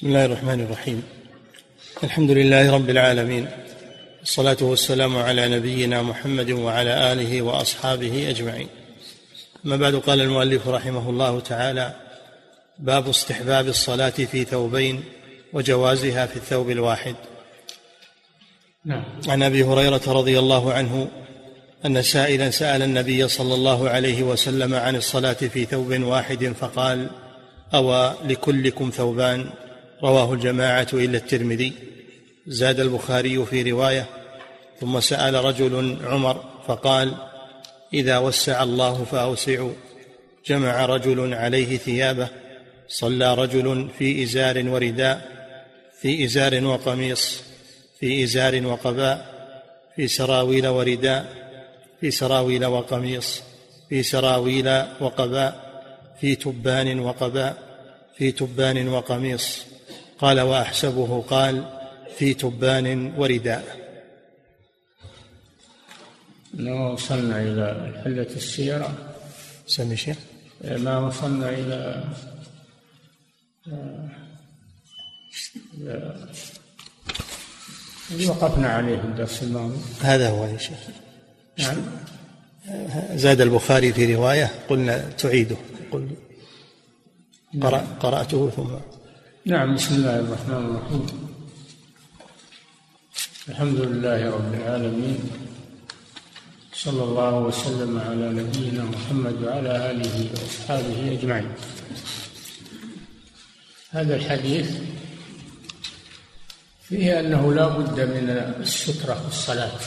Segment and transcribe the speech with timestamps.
[0.00, 1.02] بسم الله الرحمن الرحيم.
[2.04, 3.46] الحمد لله رب العالمين.
[4.20, 8.68] والصلاة والسلام على نبينا محمد وعلى آله وأصحابه أجمعين.
[9.66, 11.94] أما بعد قال المؤلف رحمه الله تعالى
[12.78, 15.02] باب استحباب الصلاة في ثوبين
[15.52, 17.14] وجوازها في الثوب الواحد.
[18.84, 19.04] نعم.
[19.28, 21.08] عن أبي هريرة رضي الله عنه
[21.86, 27.10] أن سائلا سأل النبي صلى الله عليه وسلم عن الصلاة في ثوب واحد فقال
[27.74, 29.50] أوى لكلكم ثوبان؟
[30.02, 31.72] رواه الجماعة إلا الترمذي.
[32.46, 34.06] زاد البخاري في رواية
[34.80, 37.14] ثم سأل رجل عمر فقال
[37.94, 39.72] إذا وسع الله فاوسعوا
[40.46, 42.28] جمع رجل عليه ثيابه
[42.88, 45.28] صلى رجل في إزار ورداء
[46.00, 47.42] في إزار وقميص
[48.00, 49.40] في إزار وقباء
[49.96, 51.26] في سراويل ورداء
[52.00, 53.42] في سراويل وقميص
[53.88, 55.70] في سراويل وقباء
[56.20, 57.56] في تبان وقباء
[58.16, 59.69] في تبان وقميص.
[60.20, 61.64] قال وأحسبه قال
[62.16, 63.80] في تبان ورداء.
[66.54, 69.14] ما وصلنا إلى حلة السيرة؟
[69.66, 70.16] سمي شيخ.
[70.64, 72.04] ما وصلنا إلى
[73.66, 74.10] إلى-
[78.10, 79.76] اللي وقفنا عليه في الدرس الماضي.
[80.00, 80.78] هذا هو يا شيخ.
[81.58, 81.76] نعم.
[83.18, 85.56] زاد البخاري في رواية قلنا تعيده.
[85.92, 86.10] قل
[87.62, 88.68] قرأ قرأته ثم
[89.46, 91.06] نعم بسم الله الرحمن الرحيم.
[93.48, 95.18] الحمد لله رب العالمين
[96.72, 101.52] صلى الله وسلم على نبينا محمد وعلى آله وأصحابه أجمعين.
[103.90, 104.68] هذا الحديث
[106.88, 108.28] فيه أنه لا بد من
[108.60, 109.80] السترة في الصلاة.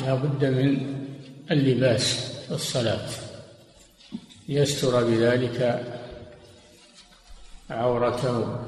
[0.00, 0.68] لا بد من
[1.50, 2.04] اللباس
[2.48, 3.08] في الصلاة.
[4.48, 5.60] يستر بذلك
[7.70, 8.58] عورته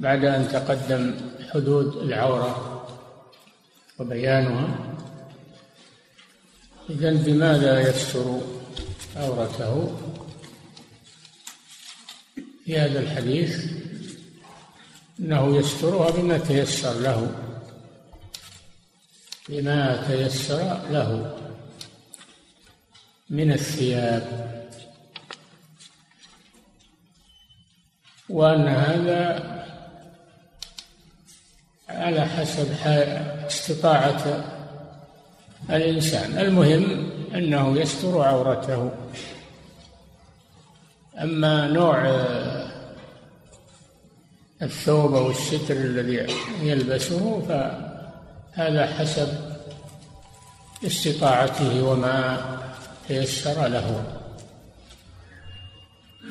[0.00, 1.14] بعد أن تقدم
[1.52, 2.86] حدود العورة
[3.98, 4.96] وبيانها
[6.90, 8.40] إذا بماذا يستر
[9.16, 9.96] عورته؟
[12.64, 13.66] في هذا الحديث
[15.20, 17.34] أنه يسترها بما تيسر له
[19.48, 21.36] بما تيسر له
[23.30, 24.65] من الثياب.
[28.28, 29.56] وأن هذا
[31.88, 32.68] على حسب
[33.46, 34.44] استطاعة
[35.70, 36.38] الإنسان.
[36.38, 38.90] المهم أنه يستر عورته.
[41.22, 42.26] أما نوع
[44.62, 46.26] الثوب أو الستر الذي
[46.62, 49.28] يلبسه فهذا حسب
[50.86, 52.44] استطاعته وما
[53.08, 54.04] تيسر له.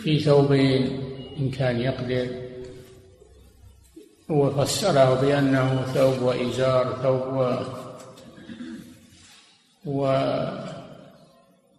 [0.04, 2.28] في ثوبين إن كان يقدر.
[4.30, 7.58] وفسره بأنه ثوب وإزار ثوب و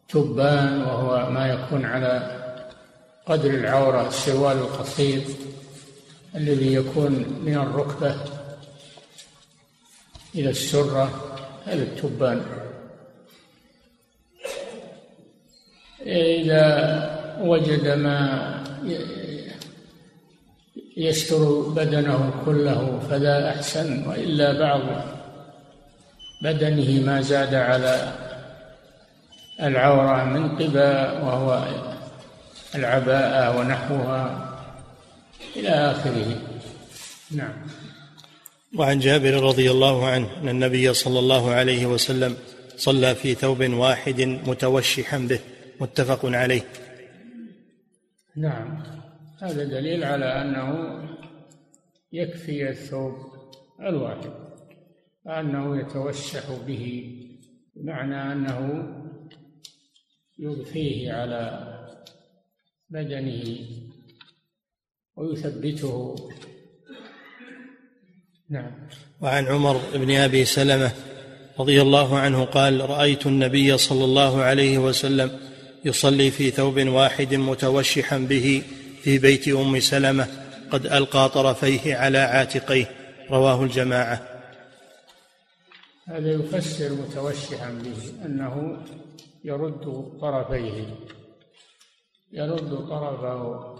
[0.06, 2.42] وتبان وهو ما يكون على
[3.26, 5.22] قدر العورة السروال القصير
[6.34, 7.12] الذي يكون
[7.44, 8.16] من الركبة
[10.34, 12.42] إلى السرة هذا التبان.
[16.06, 16.66] إذا
[17.40, 18.46] وجد ما
[20.96, 24.82] يستر بدنه كله فذا أحسن وإلا بعض
[26.42, 28.12] بدنه ما زاد على
[29.62, 31.68] العورة من قبا وهو
[32.74, 34.52] العباءة ونحوها
[35.56, 36.40] إلى آخره.
[37.30, 37.54] نعم.
[38.76, 42.36] وعن جابر رضي الله عنه أن النبي صلى الله عليه وسلم
[42.76, 45.40] صلى في ثوب واحد متوشحا به
[45.80, 46.64] متفق عليه.
[48.36, 48.95] نعم.
[49.42, 50.98] هذا دليل على أنه
[52.12, 53.14] يكفي الثوب
[53.80, 54.30] الواحد
[55.24, 57.12] وأنه يتوشح به
[57.76, 58.88] بمعنى أنه
[60.38, 61.72] يضفيه على
[62.90, 63.58] بدنه
[65.16, 66.16] ويثبته.
[68.50, 68.72] نعم.
[69.20, 70.92] وعن عمر بن أبي سلمة
[71.58, 75.40] رضي الله عنه قال رأيت النبي صلى الله عليه وسلم
[75.84, 78.62] يصلي في ثوب واحد متوشحا به
[79.06, 80.26] في بيت أم سلمة
[80.70, 82.90] قد ألقى طرفيه على عاتقيه.
[83.30, 84.28] رواه الجماعة.
[86.04, 88.82] هذا يفسر متوشحا به أنه
[89.44, 90.86] يرد طرفيه.
[92.32, 93.74] يرد طرفه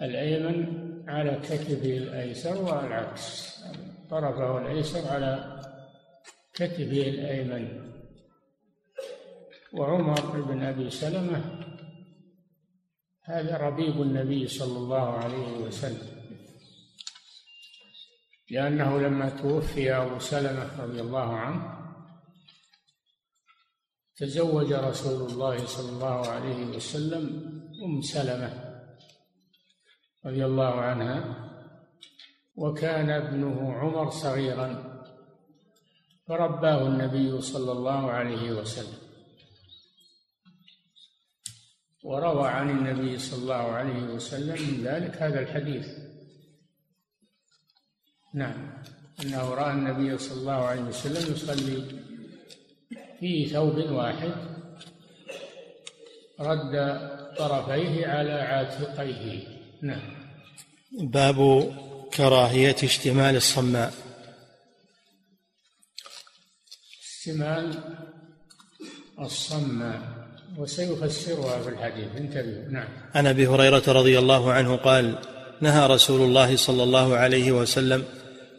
[0.00, 0.66] الأيمن
[1.08, 3.54] على كتفه الأيسر والعكس.
[4.10, 5.60] طرفه الأيسر على
[6.54, 7.92] كتفه الأيمن.
[9.72, 11.69] وعمر بن أبي سلمة
[13.30, 16.08] هذا ربيب النبي صلى الله عليه وسلم.
[18.50, 21.80] لأنه لما توفي أبو سلمة رضي الله عنه
[24.16, 27.24] تزوج رسول الله صلى الله عليه وسلم
[27.84, 28.50] أم سلمة
[30.26, 31.18] رضي الله عنها
[32.56, 34.68] وكان ابنه عمر صغيرا
[36.28, 39.09] فرباه النبي صلى الله عليه وسلم.
[42.04, 45.86] وروى عن النبي صلى الله عليه وسلم من ذلك هذا الحديث.
[48.34, 48.82] نعم.
[49.22, 52.00] أنه رأى النبي صلى الله عليه وسلم يصلي
[53.20, 54.32] في ثوب واحد
[56.40, 56.74] رد
[57.38, 59.46] طرفيه على عاتقيه.
[59.82, 60.20] نعم.
[60.92, 61.70] باب
[62.14, 63.94] كراهية اشتمال الصماء.
[67.02, 67.96] اشتمال
[69.18, 70.19] الصماء.
[70.60, 72.06] وسيفسرها في الحديث.
[72.16, 72.68] انتبهوا.
[72.70, 72.88] نعم.
[73.14, 75.14] عن أبي هريرة رضي الله عنه قال
[75.60, 78.04] نهى رسول الله صلى الله عليه وسلم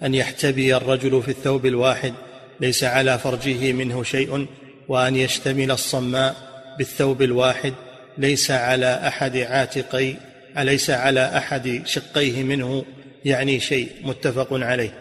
[0.03, 2.13] أن يحتبي الرجل في الثوب الواحد
[2.59, 4.47] ليس على فرجه منه شيء
[4.87, 6.35] وأن يشتمل الصماء
[6.77, 7.73] بالثوب الواحد
[8.17, 10.15] ليس على أحد عاتقي
[10.57, 12.85] أليس على أحد شقيه منه
[13.25, 13.91] يعني شيء.
[14.03, 14.93] متفق عليه.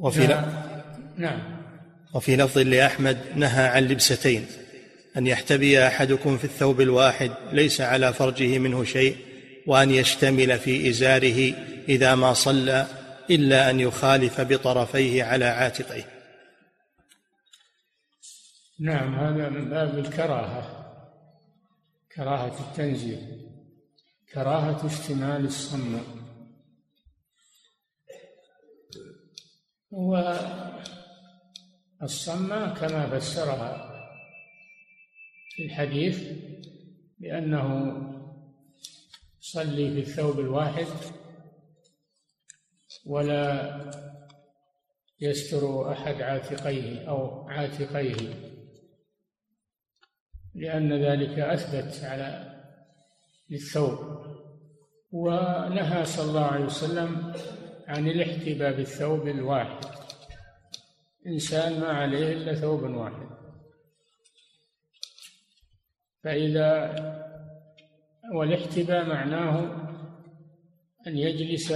[0.00, 0.44] وفي نعم,
[1.18, 1.38] نعم.
[2.14, 4.46] وفي لفظ لأحمد نهى عن لبستين.
[5.16, 9.16] أن يحتبي أحدكم في الثوب الواحد ليس على فرجه منه شيء
[9.66, 11.54] وأن يشتمل في إزاره
[11.88, 12.86] إذا ما صلى
[13.30, 16.08] إلا أن يخالف بطرفيه على عاتقيه
[18.80, 20.82] نعم هذا من باب الكراهة
[22.16, 23.42] كراهة التنزيه
[24.32, 26.04] كراهة اشتمال الصماء
[32.00, 33.91] والصماء كما فسرها
[35.54, 36.32] في الحديث
[37.18, 37.96] بأنه
[39.42, 40.86] يصلي في الثوب الواحد
[43.06, 43.72] ولا
[45.20, 48.34] يستر أحد عاتقيه أو عاتقيه
[50.54, 52.52] لأن ذلك أثبت على
[53.50, 53.98] للثوب
[55.10, 57.32] ونهى صلى الله عليه وسلم
[57.86, 59.84] عن الاحتباء بالثوب الواحد.
[61.26, 63.41] إنسان ما عليه إلا ثوب واحد.
[66.24, 66.94] فإذا
[68.34, 69.82] والاحتباء معناه
[71.06, 71.72] أن يجلس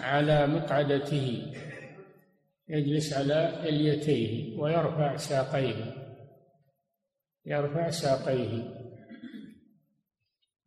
[0.00, 1.52] على مقعدته
[2.68, 5.94] يجلس على إليتيه ويرفع ساقيه
[7.46, 8.76] يرفع ساقيه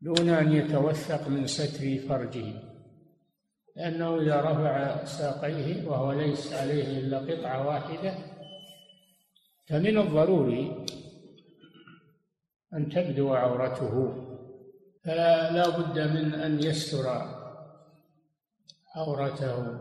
[0.02, 2.54] دون أن يتوثق من ستر فرجه
[3.76, 8.14] لأنه إذا رفع ساقيه وهو ليس عليه إلا قطعة واحدة
[9.70, 10.86] فمن الضروري
[12.74, 14.26] أن تبدو عورته
[15.06, 17.08] فلا لا بد من أن يستر
[18.96, 19.80] عورته.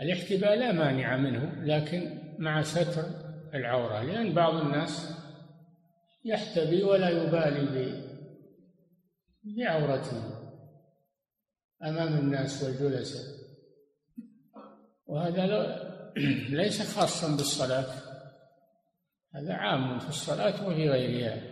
[0.00, 3.04] الاحتباء لا مانع منه لكن مع ستر
[3.54, 5.20] العورة لأن بعض الناس
[6.24, 8.10] يحتبي ولا يبالي
[9.44, 10.22] بعورته
[11.82, 13.40] أمام الناس والجلساء
[15.06, 15.46] وهذا
[16.50, 17.94] ليس خاصا بالصلاة
[19.34, 21.49] هذا عام في الصلاة وفي غيرها.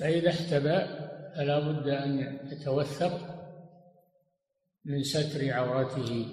[0.00, 0.78] فإذا احتبى
[1.36, 3.20] فلا بد أن يتوثق
[4.84, 6.26] من ستر عورته.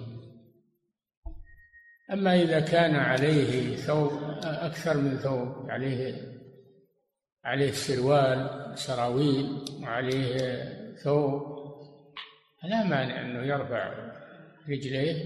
[2.12, 4.12] أما إذا كان عليه ثوب
[4.44, 6.14] أكثر من ثوب عليه
[7.44, 10.38] عليه سروال سراويل وعليه
[10.94, 11.58] ثوب
[12.64, 14.12] لا مانع أنه يرفع
[14.68, 15.24] رجليه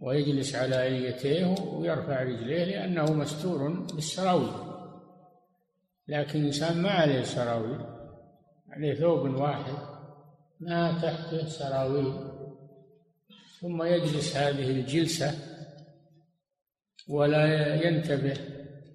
[0.00, 4.77] ويجلس على اليتيه ويرفع رجليه لأنه مستور بالسراويل.
[6.08, 7.80] لكن انسان ما عليه سراويل
[8.72, 9.74] عليه ثوب واحد
[10.60, 12.12] ما تحته سراويل.
[13.60, 15.34] ثم يجلس هذه الجلسة
[17.08, 18.36] ولا ينتبه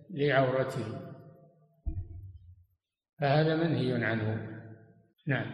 [0.09, 0.85] لعورته.
[3.19, 4.47] فهذا منهي عنه.
[5.27, 5.45] نعم.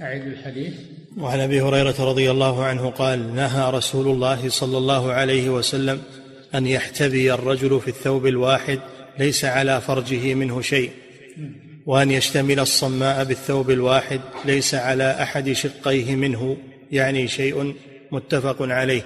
[0.00, 0.80] أعد الحديث.
[1.18, 6.02] وعن أبي هريرة رضي الله عنه قال نهى رسول الله صلى الله عليه وسلم
[6.54, 8.80] أن يحتبي الرجل في الثوب الواحد
[9.18, 10.90] ليس على فرجه منه شيء.
[11.86, 16.56] وأن يشتمل الصماء بالثوب الواحد ليس على أحد شقيه منه
[16.92, 17.74] يعني شيء
[18.12, 19.02] متفق عليه.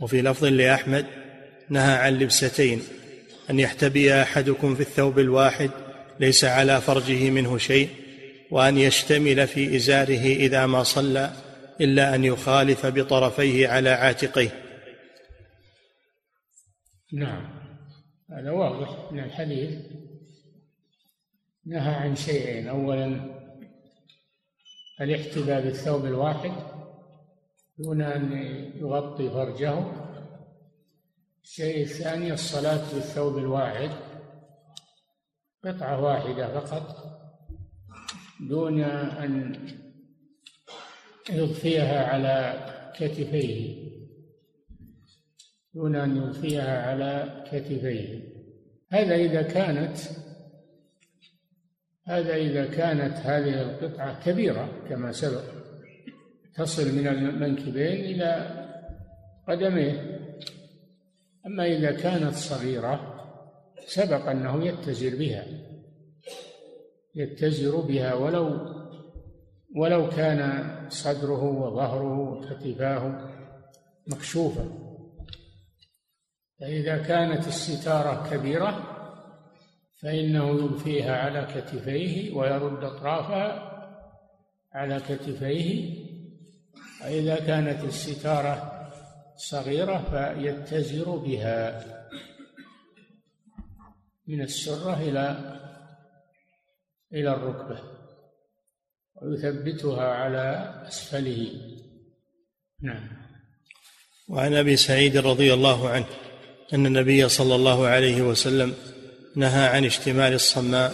[0.00, 1.06] وفي لفظ لأحمد
[1.68, 2.82] نهى عن لبستين
[3.50, 5.70] أن يحتبي أحدكم في الثوب الواحد
[6.20, 7.88] ليس على فرجه منه شيء
[8.50, 11.32] وأن يشتمل في إزاره إذا ما صلى
[11.80, 14.50] إلا أن يخالف بطرفيه على عاتقيه.
[17.12, 17.55] نعم.
[18.36, 19.80] هذا واضح من الحديث.
[21.66, 22.68] نهى عن شيئين.
[22.68, 23.20] أولا
[25.00, 26.52] الاحتباء بالثوب الواحد
[27.78, 28.32] دون أن
[28.76, 29.84] يغطي فرجه.
[31.42, 33.90] الشيء الثاني الصلاة بالثوب الواحد
[35.64, 36.96] قطعة واحدة فقط
[38.40, 39.56] دون أن
[41.30, 42.66] يضفيها على
[42.96, 43.86] كتفيه.
[45.76, 48.20] دون أن يضفيها على كتفيه.
[48.92, 49.98] هذا إذا كانت
[52.04, 55.42] هذا إذا كانت هذه القطعة كبيرة كما سبق
[56.54, 58.64] تصل من المنكبين إلى
[59.48, 60.20] قدميه.
[61.46, 63.24] أما إذا كانت صغيرة
[63.86, 65.44] سبق أنه يتزر بها
[67.14, 68.76] يتزر بها ولو
[69.76, 73.30] ولو كان صدره وظهره وكتفاه
[74.06, 74.85] مكشوفة.
[76.60, 78.92] فإذا كانت الستارة كبيرة
[80.02, 83.72] فإنه يضفيها على كتفيه ويرد أطرافها
[84.72, 86.06] على كتفيه.
[87.04, 88.72] وإذا كانت الستارة
[89.36, 91.84] صغيرة فيتزر بها
[94.26, 95.56] من السرة إلى
[97.12, 97.78] إلى الركبة
[99.14, 101.52] ويثبتها على أسفله.
[102.82, 103.08] نعم.
[104.28, 106.06] وعن أبي سعيد رضي الله عنه
[106.74, 108.74] أن النبي صلى الله عليه وسلم
[109.34, 110.92] نهى عن اشتمال الصماء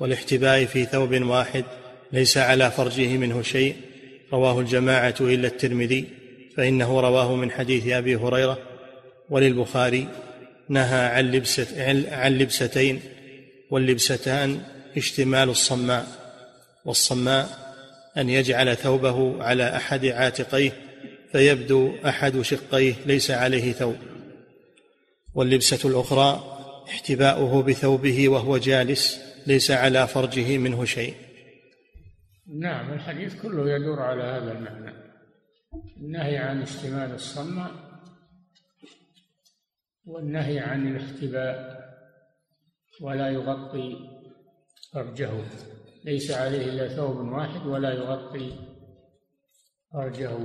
[0.00, 1.64] والاحتباء في ثوب واحد
[2.12, 3.76] ليس على فرجه منه شيء.
[4.32, 6.04] رواه الجماعة إلا الترمذي
[6.56, 8.58] فإنه رواه من حديث أبي هريرة.
[9.30, 10.08] وللبخاري
[10.68, 11.66] نهى عن لبسة
[12.12, 13.00] عن لبستين
[13.70, 14.60] واللبستان
[14.96, 16.06] اشتمال الصماء
[16.84, 17.48] والصماء
[18.16, 20.72] أن يجعل ثوبه على أحد عاتقيه
[21.32, 23.96] فيبدو أحد شقيه ليس عليه ثوب.
[25.34, 26.56] واللبسة الأخرى
[26.88, 31.14] احتباؤه بثوبه وهو جالس ليس على فرجه منه شيء.
[32.60, 34.94] نعم الحديث كله يدور على هذا المعنى.
[35.96, 37.70] النهي عن اشتمال الصمع
[40.04, 41.80] والنهي عن الاحتباء
[43.00, 43.96] ولا يغطي
[44.92, 45.30] فرجه.
[46.04, 48.52] ليس عليه إلا ثوب واحد ولا يغطي
[49.92, 50.38] فرجه.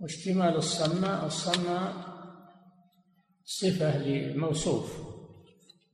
[0.00, 2.15] واشتمال الصماء الصماء
[3.46, 5.06] صفة لموصوف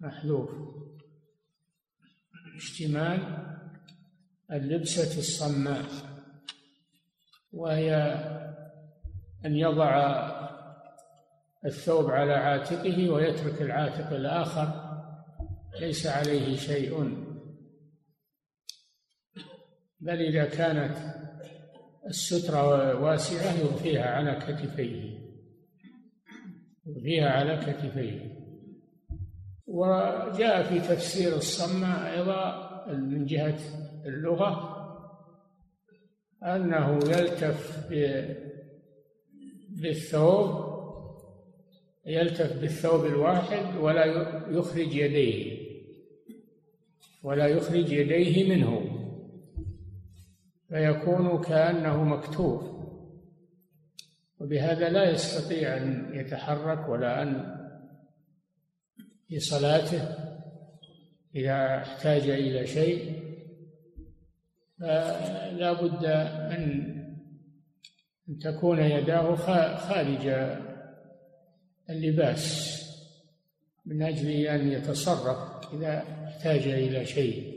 [0.00, 0.50] محذوف.
[2.56, 3.18] اشتمال
[4.52, 5.84] اللبسة الصماء.
[7.52, 7.94] وهي
[9.46, 9.92] أن يضع
[11.64, 14.92] الثوب على عاتقه ويترك العاتق الآخر
[15.80, 17.22] ليس عليه شيء.
[20.00, 20.96] بل إذا كانت
[22.06, 25.21] السترة واسعة يضفيها على كتفيه.
[27.02, 28.42] فيها على كتفيه.
[29.66, 33.58] وجاء في تفسير الصمة أيضا من جهة
[34.06, 34.78] اللغة
[36.42, 37.88] أنه يلتف
[39.68, 40.72] بالثوب
[42.06, 44.04] يلتف بالثوب الواحد ولا
[44.50, 45.62] يخرج يديه
[47.22, 48.98] ولا يخرج يديه منه
[50.68, 52.71] فيكون كأنه مكتوف
[54.42, 57.56] وبهذا لا يستطيع أن يتحرك ولا أن
[59.28, 60.08] في صلاته
[61.34, 63.22] إذا احتاج إلى شيء
[64.80, 66.04] فلا بد
[66.54, 66.92] أن
[68.40, 69.34] تكون يداه
[69.76, 70.56] خارج
[71.90, 72.72] اللباس
[73.86, 77.52] من أجل أن يتصرف إذا احتاج إلى شيء.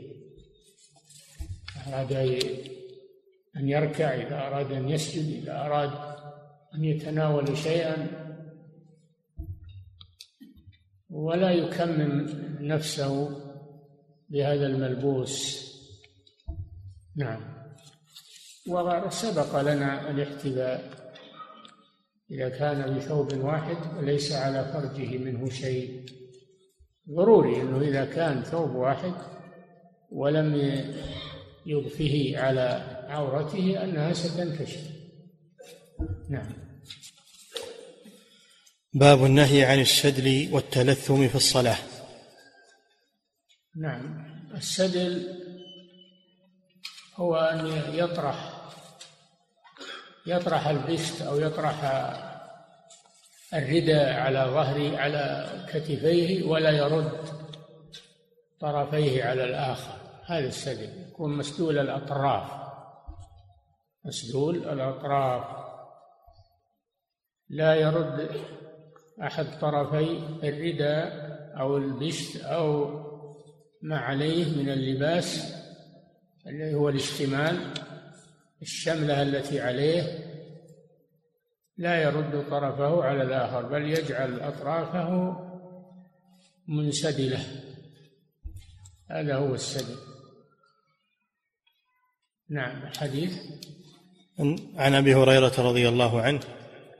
[1.88, 2.12] أراد
[3.56, 6.16] أن يركع إذا أراد أن يسجد إذا أراد
[6.74, 8.26] أن يتناول شيئا
[11.10, 12.26] ولا يكمم
[12.60, 13.40] نفسه
[14.28, 15.66] بهذا الملبوس.
[17.16, 17.40] نعم.
[18.68, 21.06] وسبق لنا الاحتذاء
[22.30, 26.06] إذا كان بثوب واحد وليس على فرجه منه شيء.
[27.10, 29.14] ضروري أنه إذا كان ثوب واحد
[30.10, 30.54] ولم
[31.66, 32.68] يضفه على
[33.08, 34.95] عورته أنها ستنكشف.
[36.30, 36.52] نعم.
[38.92, 41.78] باب النهي عن السدل والتلثم في الصلاة.
[43.76, 44.26] نعم.
[44.54, 45.42] السدل
[47.16, 48.52] هو أن يطرح
[50.26, 51.84] يطرح البشت أو يطرح
[53.54, 57.12] الرداء على ظهره على كتفيه ولا يرد
[58.60, 59.96] طرفيه على الآخر.
[60.26, 61.08] هذا السدل.
[61.08, 62.50] يكون مسدول الأطراف.
[64.04, 65.65] مسدول الأطراف.
[67.48, 68.30] لا يرد
[69.22, 71.26] أحد طرفي الرداء
[71.60, 72.90] أو البشت أو
[73.82, 75.54] ما عليه من اللباس
[76.46, 77.74] الذي هو الاشتمال
[78.62, 80.26] الشملة التي عليه.
[81.76, 85.36] لا يرد طرفه على الآخر بل يجعل أطرافه
[86.68, 87.40] منسدلة.
[89.10, 89.96] هذا هو السدل
[92.50, 93.38] نعم الحديث
[94.76, 96.40] عن أبي هريرة رضي الله عنه.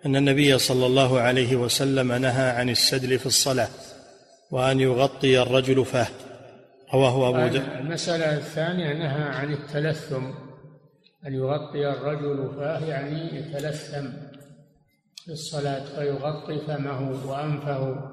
[0.07, 3.69] أن النبي صلى الله عليه وسلم نهى عن السدل في الصلاة
[4.51, 6.07] وأن يغطي الرجل فاه.
[6.95, 10.25] رواه أبو داود المسألة الثانية نهى عن التلثم.
[11.27, 14.09] أن يغطي الرجل فاه يعني يتلثم
[15.25, 18.11] في الصلاة فيغطي فمه وأنفه.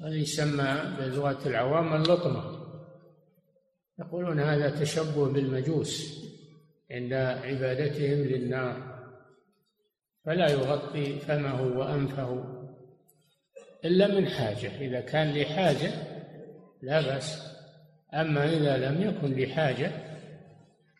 [0.00, 2.66] هذا يسمى بلغة العوام اللطمة.
[3.98, 6.22] يقولون هذا تشبه بالمجوس
[6.90, 8.95] عند عبادتهم للنار.
[10.26, 12.44] فلا يغطي فمه وأنفه
[13.84, 14.78] إلا من حاجة.
[14.80, 15.92] إذا كان لحاجة
[16.82, 17.56] لا بأس.
[18.14, 19.90] أما إذا لم يكن لحاجة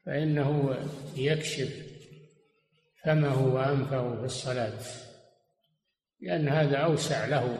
[0.06, 0.76] فإنه
[1.16, 1.86] يكشف
[3.04, 4.78] فمه وأنفه في الصلاة
[6.20, 7.58] لأن هذا أوسع له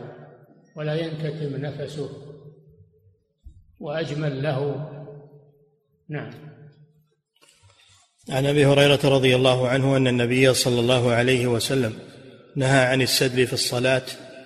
[0.75, 2.09] ولا ينكتم نفسه
[3.79, 4.89] وأجمل له.
[6.09, 6.31] نعم.
[8.29, 11.93] عن أبي هريرة رضي الله عنه أن النبي صلى الله عليه وسلم
[12.55, 14.01] نهى عن السدل في الصلاة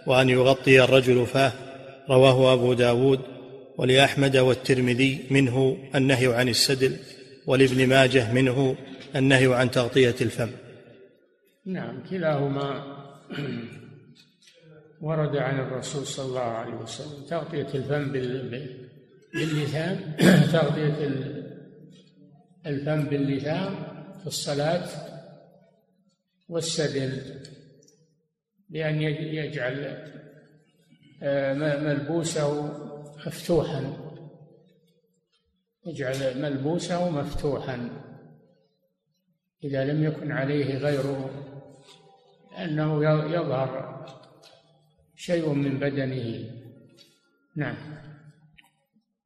[0.08, 1.52] وأن يغطي الرجل فاه
[2.10, 3.20] رواه أبو داود
[3.78, 6.98] ولأحمد والترمذي منه النهي عن السدل
[7.48, 8.76] ولابن ماجه منه
[9.16, 10.50] النهي عن تغطية الفم.
[11.66, 12.84] نعم كلاهما
[15.02, 18.12] ورد عن الرسول صلى الله عليه وسلم تغطية الفم
[19.34, 20.16] باللسان
[20.54, 20.96] تغطية
[22.66, 23.76] الفم باللسان
[24.20, 24.88] في الصلاة
[26.50, 27.42] والسدل
[28.70, 30.08] بأن يجعل
[31.24, 32.64] آه، ملبوسه
[33.28, 33.94] مفتوحا.
[35.86, 37.90] يجعل ملبوسه مفتوحا.
[39.64, 41.30] إذا لم يكن عليه غيره
[42.58, 44.06] أنه يظهر
[45.16, 46.52] شيء من بدنه.
[47.56, 48.11] نعم.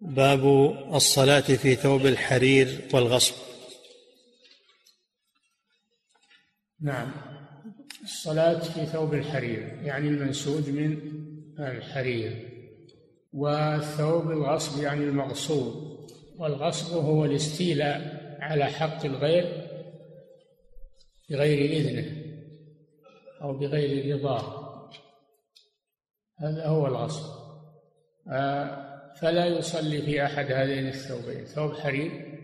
[0.02, 0.46] باب
[0.94, 3.36] الصلاة في ثوب الحرير والغصب.
[6.82, 7.12] نعم.
[8.04, 11.00] الصلاة في ثوب الحرير يعني المنسوج من
[11.60, 12.50] الحرير.
[13.34, 15.96] والثوب الغصب يعني المغصوب.
[16.38, 19.68] والغصب هو الاستيلاء على حق الغير
[21.30, 22.26] بغير إذنه
[23.42, 24.66] أو بغير رضاه.
[26.40, 27.46] هذا هو الغصب.
[28.32, 28.85] آه
[29.22, 32.36] فلا يصلي في أحد هذين الثوبين ثوب حرير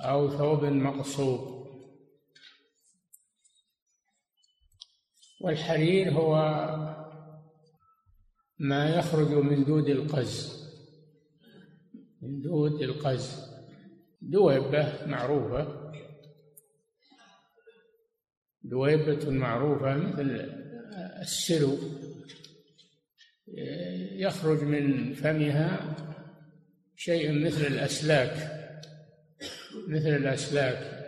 [0.00, 1.64] أو ثوب مقصوب.
[5.40, 6.36] والحرير هو
[8.58, 10.64] ما يخرج من دود القز
[12.22, 13.54] من دود القز.
[14.20, 15.92] دويبة معروفة
[18.62, 20.30] دويبة معروفة مثل
[21.20, 21.78] السلو
[24.12, 25.96] يخرج من فمها
[26.96, 28.54] شيء مثل الأسلاك
[29.88, 31.04] مثل الأسلاك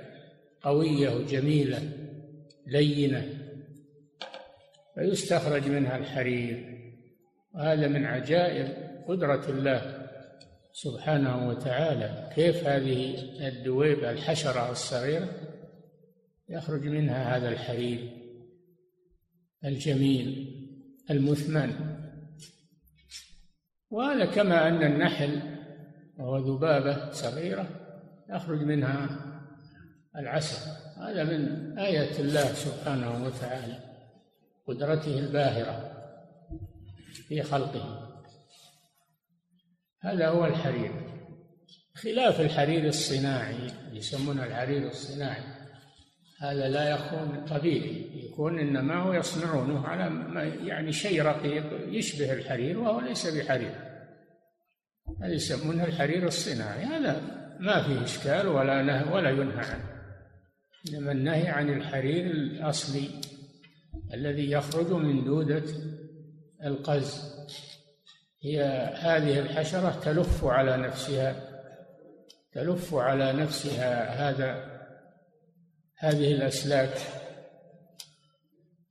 [0.63, 1.83] قوية وجميلة
[2.67, 3.29] لينة
[4.95, 6.77] فيستخرج منها الحرير.
[7.55, 8.69] وهذا من عجائب
[9.09, 10.09] قدرة الله
[10.73, 12.31] سبحانه وتعالى.
[12.35, 13.15] كيف هذه
[13.49, 15.29] الدويب الحشرة الصغيرة؟
[16.49, 18.11] يخرج منها هذا الحرير
[19.65, 20.53] الجميل
[21.11, 21.96] المثمن.
[23.91, 25.41] وهذا كما أن النحل
[26.19, 27.69] وهو ذبابة صغيرة
[28.31, 29.09] يخرج منها
[30.17, 30.71] العسل.
[31.03, 33.79] هذا من آية الله سبحانه وتعالى
[34.67, 35.93] قدرته الباهرة
[37.29, 38.13] في خلقه.
[40.01, 40.93] هذا هو الحرير.
[41.95, 45.56] خلاف الحرير الصناعي يسمونه الحرير الصناعي.
[46.41, 50.05] هذا لا يكون طبيعي يكون إنما هو يصنعونه على
[50.67, 53.75] يعني شيء رقيق يشبه الحرير وهو ليس بحرير.
[55.23, 56.85] هذا يسمونه الحرير الصناعي.
[56.85, 57.21] هذا
[57.61, 59.85] ما فيه إشكال ولا نهي ولا ينهى عنه.
[60.89, 63.09] إنما النهي عن الحرير الأصلي
[64.15, 65.65] الذي يخرج من دودة
[66.65, 67.37] القز.
[68.43, 68.63] هي
[68.99, 71.37] هذه الحشرة تلف على نفسها
[72.53, 74.76] تلف على نفسها هذا
[75.99, 76.99] هذه الأسلاك.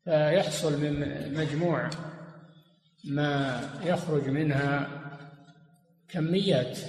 [0.03, 1.89] فيحصل من مجموع
[3.03, 4.89] ما يخرج منها
[6.09, 6.79] كميات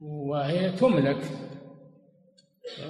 [0.00, 1.30] وهي تملك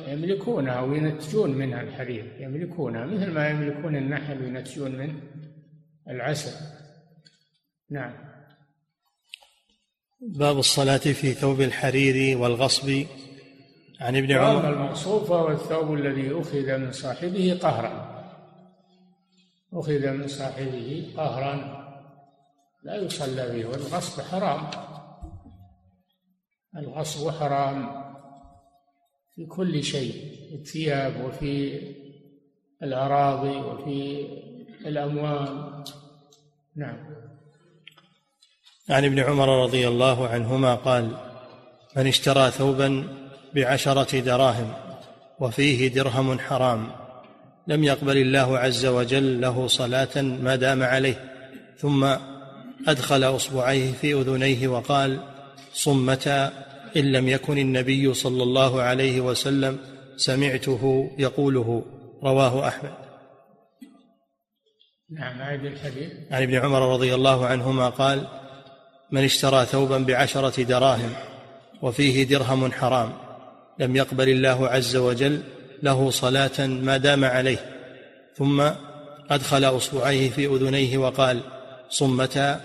[0.08, 5.20] يملكونها وينتجون منها الحرير يملكونها مثل ما يملكون النحل وينتجون منه
[6.08, 6.52] العسل.
[7.90, 8.14] نعم.
[10.20, 13.06] باب الصلاة في ثوب الحرير والغصب.
[14.00, 14.68] عن ابن عمر.
[14.68, 18.18] المغصوب هو الثوب الذي أخذ من صاحبه قهرا.
[19.72, 21.78] أخذ من صاحبه قهرا.
[22.82, 24.70] لا يصلى به والغصب حرام.
[26.76, 28.04] الغصب حرام
[29.34, 30.12] في كل شيء
[30.48, 31.80] في الثياب وفي
[32.82, 34.26] الأراضي وفي
[34.86, 35.84] الأموال.
[36.76, 36.96] نعم.
[38.90, 41.16] عن ابن عمر رضي الله عنهما قال
[41.96, 43.18] من اشترى ثوبا
[43.54, 44.72] بعشرة دراهم
[45.40, 46.90] وفيه درهم حرام.
[47.66, 51.34] لم يقبل الله عز وجل له صلاة ما دام عليه.
[51.78, 52.16] ثم
[52.88, 55.20] أدخل إصبعيه في أذنيه وقال
[55.72, 56.52] صمتا
[56.96, 59.78] إن لم يكن النبي صلى الله عليه وسلم
[60.16, 61.82] سمعته يقوله.
[62.22, 62.92] رواه أحمد.
[65.10, 66.12] نعم أعد الحديث.
[66.30, 68.26] عن ابن عمر رضي الله عنهما قال
[69.10, 71.12] من اشترى ثوبا بعشرة دراهم
[71.82, 73.27] وفيه درهم حرام.
[73.78, 75.42] لم يقبل الله عز وجل
[75.82, 77.58] له صلاة ما دام عليه.
[78.34, 78.70] ثم
[79.30, 81.40] أدخل أصبعيه في أذنيه وقال
[81.88, 82.60] صمتا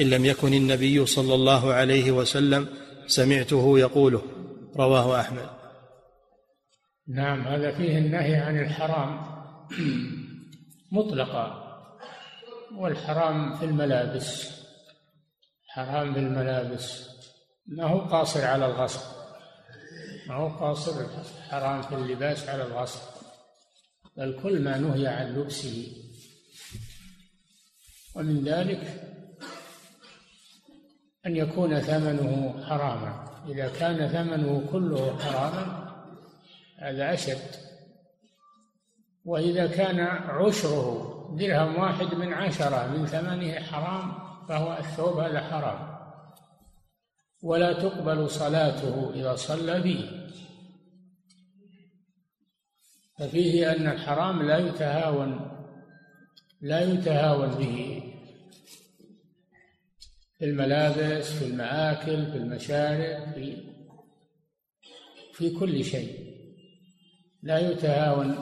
[0.00, 2.68] إن لم يكن النبي صلى الله عليه وسلم
[3.06, 4.22] سمعته يقوله.
[4.76, 5.48] رواه أحمد.
[7.08, 9.20] نعم هذا فيه النهي عن الحرام
[10.92, 11.62] مطلقا
[12.76, 14.50] والحرام في الملابس
[15.68, 17.08] حرام في الملابس
[17.66, 19.15] ما هو قاصر على الغصب.
[20.28, 21.06] ما هو قاصر
[21.50, 23.00] حرام في اللباس على الغصب
[24.16, 25.92] بل كل ما نهي عن لبسه.
[28.14, 29.02] ومن ذلك
[31.26, 33.24] أن يكون ثمنه حراما.
[33.48, 35.92] إذا كان ثمنه كله حراما
[36.78, 37.56] هذا أشد.
[39.24, 44.12] وإذا كان عشره درهم واحد من عشرة من ثمنه حرام
[44.48, 45.96] فهو الثوب هذا حرام.
[47.42, 50.15] ولا تقبل صلاته إذا صلى فيه
[53.18, 55.50] ففيه أن الحرام لا يتهاون
[56.60, 58.02] لا يتهاون به
[60.38, 63.76] في الملابس في المآكل في المشارب في
[65.36, 66.34] في كل شيء.
[67.42, 68.34] لا يتهاون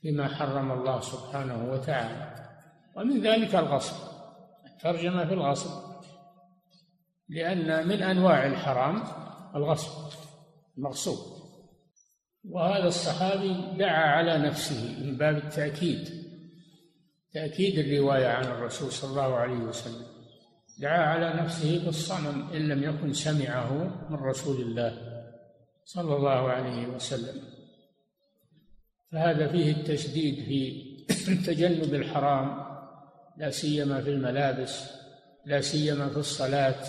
[0.00, 2.48] فيما حرم الله سبحانه وتعالى.
[2.96, 3.96] ومن ذلك الغصب.
[4.66, 5.94] الترجمة في الغصب.
[7.28, 9.02] لأن من أنواع الحرام
[9.56, 10.12] الغصب
[10.78, 11.33] المغصوب.
[12.50, 16.24] وهذا الصحابي دعا على نفسه من باب التأكيد
[17.32, 20.06] تأكيد الرواية عن الرسول صلى الله عليه وسلم.
[20.78, 23.72] دعا على نفسه بالصنم إن لم يكن سمعه
[24.10, 25.22] من رسول الله
[25.84, 27.42] صلى الله عليه وسلم.
[29.12, 30.94] فهذا فيه التشديد في
[31.46, 32.64] تجنب الحرام
[33.36, 34.90] لا سيما في الملابس
[35.46, 36.84] لا سيما في الصلاة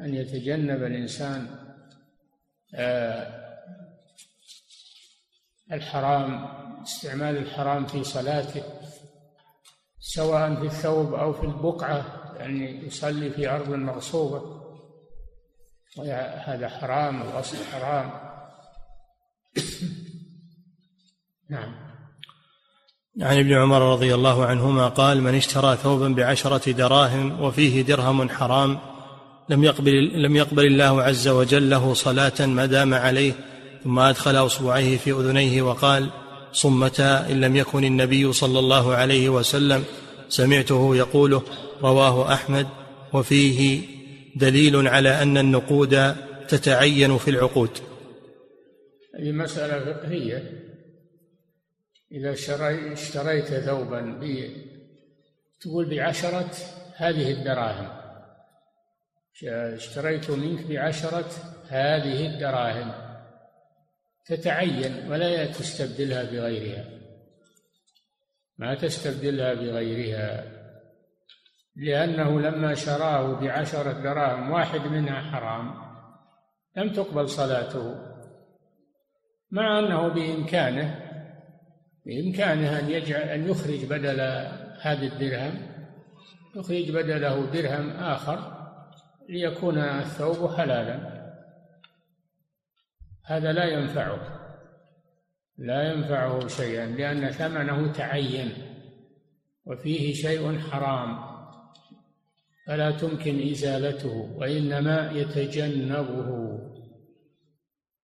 [0.00, 1.46] أن يتجنب الإنسان
[2.74, 3.39] آه،
[5.72, 6.46] الحرام
[6.82, 8.62] استعمال الحرام في صلاته
[10.00, 12.04] سواء في الثوب أو في البقعة
[12.36, 14.60] يعني يصلي في أرض مغصوبة.
[15.96, 18.10] وهذا حرام الأصل حرام.
[21.50, 21.74] نعم.
[23.20, 28.78] عن ابن عمر رضي الله عنهما قال من اشترى ثوبا بعشرة دراهم وفيه درهم حرام
[29.48, 33.32] لم يقبل لم يقبل الله عز وجل له صلاة ما دام عليه
[33.84, 36.10] ثم أدخل أصبعيه في أذنيه وقال
[36.52, 39.84] صمتا إن لم يكن النبي صلى الله عليه وسلم
[40.28, 41.42] سمعته يقوله
[41.82, 42.66] رواه أحمد
[43.12, 43.82] وفيه
[44.36, 46.14] دليل على أن النقود
[46.48, 47.70] تتعين في العقود.
[49.18, 50.50] هذه مسألة فقهية.
[52.12, 52.32] إذا
[52.92, 54.20] اشتريت ثوبا
[55.60, 56.50] تقول بعشرة
[56.96, 57.88] هذه الدراهم.
[59.76, 61.30] اشتريت منك بعشرة
[61.68, 63.09] هذه الدراهم.
[64.30, 66.84] تتعين ولا تستبدلها بغيرها.
[68.58, 70.44] ما تستبدلها بغيرها
[71.76, 75.74] لأنه لما شراه بعشرة دراهم واحد منها حرام
[76.76, 77.94] لم تقبل صلاته
[79.50, 81.10] مع أنه بإمكانه
[82.06, 84.20] بإمكانه أن يجعل أن يخرج بدل
[84.80, 85.70] هذا الدرهم
[86.56, 88.60] يخرج بدله درهم آخر
[89.28, 91.19] ليكون الثوب حلالا.
[93.30, 94.18] هذا لا ينفعه.
[95.58, 98.52] لا ينفعه شيئا لأن ثمنه تعين
[99.64, 101.18] وفيه شيء حرام.
[102.66, 106.58] فلا تمكن إزالته وإنما يتجنبه.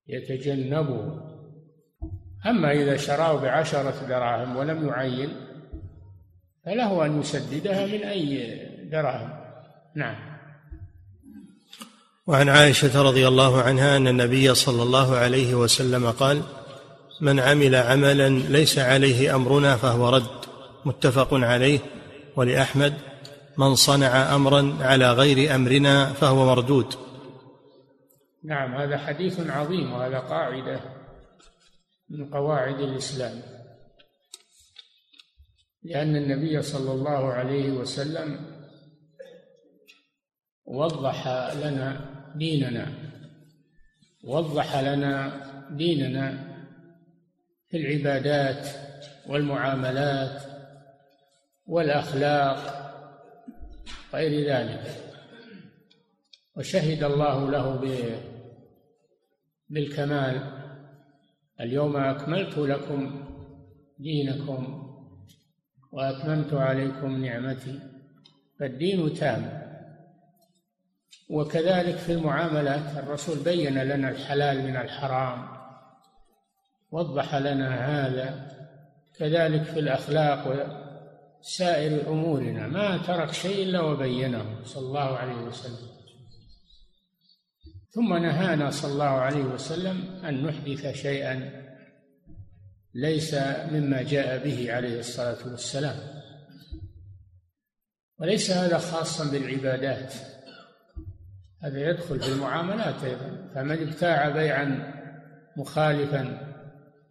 [0.09, 1.23] يتجنبه.
[2.47, 5.29] أما إذا شراه بعشرة دراهم ولم يعين
[6.65, 8.59] فله أن يسددها من أي
[8.91, 9.31] دراهم.
[9.97, 10.36] نعم.
[12.27, 16.43] وعن عائشة رضي الله عنها أن النبي صلى الله عليه وسلم قال
[17.21, 20.47] من عمل عملا ليس عليه أمرنا فهو رد.
[20.85, 21.81] متفق عليه.
[22.37, 22.95] ولأحمد
[23.59, 26.95] من صنع أمرا على غير أمرنا فهو مردود.
[28.45, 30.81] نعم هذا حديث عظيم وهذا قاعدة
[32.11, 33.43] من قواعد الإسلام.
[35.83, 38.57] لأن النبي صلى الله عليه وسلم
[40.65, 42.87] وضح لنا ديننا.
[44.25, 46.57] وضح لنا ديننا
[47.69, 48.69] في العبادات
[49.27, 50.43] والمعاملات
[51.67, 52.59] والأخلاق
[54.15, 55.03] غير ذلك.
[56.57, 57.81] وشهد الله له
[59.69, 60.53] بالكمال.
[61.61, 63.25] اليوم أكملت لكم
[63.99, 64.83] دينكم
[65.93, 67.81] وأتممت عليكم نعمتي.
[68.61, 69.66] فالدين تام.
[71.31, 75.57] وكذلك في المعاملات الرسول بين لنا الحلال من الحرام
[76.91, 78.57] وضح لنا هذا.
[79.19, 80.71] كذلك في الأخلاق
[81.41, 85.89] وسائر أمورنا ما ترك شيء إلا وبينه صلى الله عليه وسلم.
[87.91, 91.67] ثم نهانا صلى الله عليه وسلم أن نحدث شيئا
[92.95, 93.35] ليس
[93.71, 95.97] مما جاء به عليه الصلاة والسلام.
[98.19, 100.15] وليس هذا خاصا بالعبادات.
[101.63, 103.51] هذا يدخل في المعاملات أيضا.
[103.55, 104.93] فمن ابتاع بيعا
[105.57, 106.53] مخالفا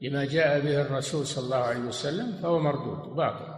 [0.02, 3.56] لما جاء به الرسول صلى الله عليه وسلم فهو مردود باطل.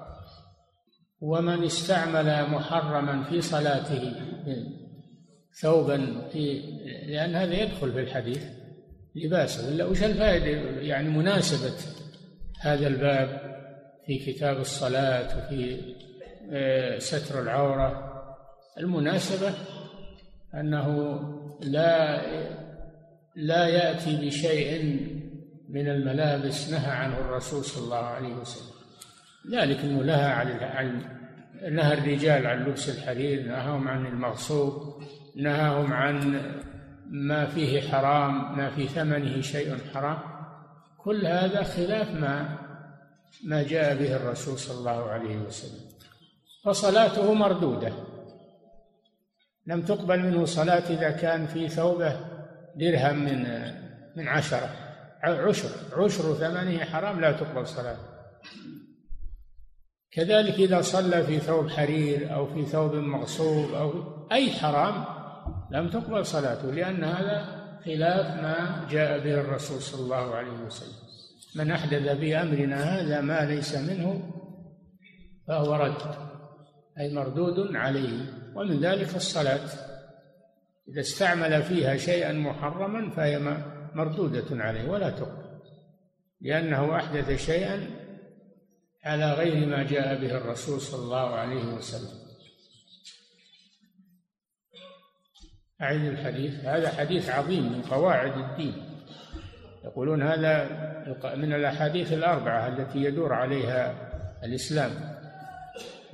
[1.22, 4.14] ومن استعمل محرما في صلاته
[5.62, 6.60] ثوبا في
[7.08, 8.44] لأن هذا يدخل في الحديث
[9.16, 10.46] لباسه ولا وش الفائدة؟
[10.82, 11.78] يعني مناسبة
[12.62, 13.58] هذا الباب
[14.06, 15.82] في كتاب الصلاة وفي
[16.52, 18.14] آه، ستر العورة.
[18.80, 19.54] المناسبة
[20.54, 21.20] أنه
[21.62, 22.22] لا
[23.36, 25.00] لا يأتي بشيء
[25.70, 28.78] من الملابس نهى عنه الرسول صلى الله عليه وسلم.
[29.52, 30.32] ذلك أنه نهى
[30.62, 31.02] عن
[31.72, 35.04] نهى الرجال عن لبس الحرير نهاهم عن المغصوب
[35.36, 36.42] نهاهم عن
[37.10, 40.20] ما فيه حرام ما في ثمنه شيء حرام.
[40.98, 42.58] كل هذا خلاف ما
[43.44, 45.88] ما جاء به الرسول صلى الله عليه وسلم.
[46.64, 47.94] فصلاته مردودة.
[49.68, 52.20] لم تقبل منه صلاة إذا كان في ثوبه
[52.76, 53.44] درهم من
[54.16, 54.70] من عشرة
[55.24, 57.98] عشر عشر ثمنه حرام لا تقبل صلاة.
[60.12, 63.94] كذلك إذا صلى في ثوب حرير أو في ثوب مغصوب أو
[64.32, 65.06] أي حرام
[65.72, 71.08] لم تقبل صلاته لأن هذا خلاف ما جاء به الرسول صلى الله عليه وسلم.
[71.56, 74.32] من أحدث بأمرنا هذا ما ليس منه
[75.48, 76.02] فهو رد
[77.00, 78.37] أي مردود عليه.
[78.58, 79.70] ومن ذلك الصلاة.
[80.88, 83.40] إذا استعمل فيها شيئا محرما فهي
[83.94, 85.60] مردودة عليه ولا تقبل
[86.42, 87.90] لأنه أحدث شيئا
[89.04, 92.28] على غير ما جاء به الرسول صلى الله عليه وسلم.
[95.82, 96.54] أعيد الحديث.
[96.66, 98.84] هذا حديث عظيم من قواعد الدين.
[99.84, 100.68] يقولون هذا
[101.36, 103.96] من الأحاديث الأربعة التي يدور عليها
[104.44, 104.92] الإسلام.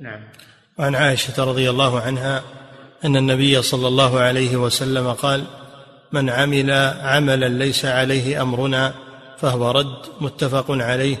[0.00, 0.28] نعم.
[0.78, 2.42] وعن عائشة رضي الله عنها
[3.04, 5.44] أن النبي صلى الله عليه وسلم قال
[6.12, 6.70] من عمل
[7.02, 8.94] عملا ليس عليه أمرنا
[9.38, 11.16] فهو رد متفق عليه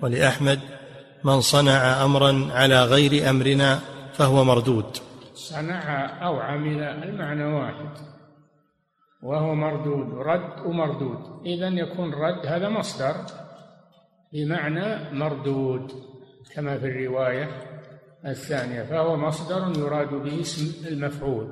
[0.00, 0.60] ولأحمد
[1.24, 3.78] من صنع أمرا على غير أمرنا
[4.12, 4.96] فهو مردود.
[5.34, 7.90] صنع أو عمل المعنى واحد.
[9.22, 11.46] وهو مردود رد ومردود.
[11.46, 13.14] اذا يكون رد هذا مصدر
[14.32, 15.92] بمعنى مردود
[16.54, 17.71] كما في الرواية.
[18.26, 21.48] الثانية فهو مصدر يراد به اسم المفعول.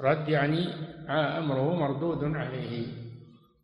[0.00, 0.68] رد يعني
[1.08, 2.86] أمره مردود عليه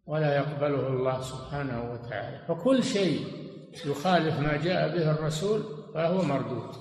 [0.07, 2.41] ولا يقبله الله سبحانه وتعالى.
[2.49, 3.27] فكل شيء
[3.87, 5.63] يخالف ما جاء به الرسول
[5.95, 6.75] فهو مردود.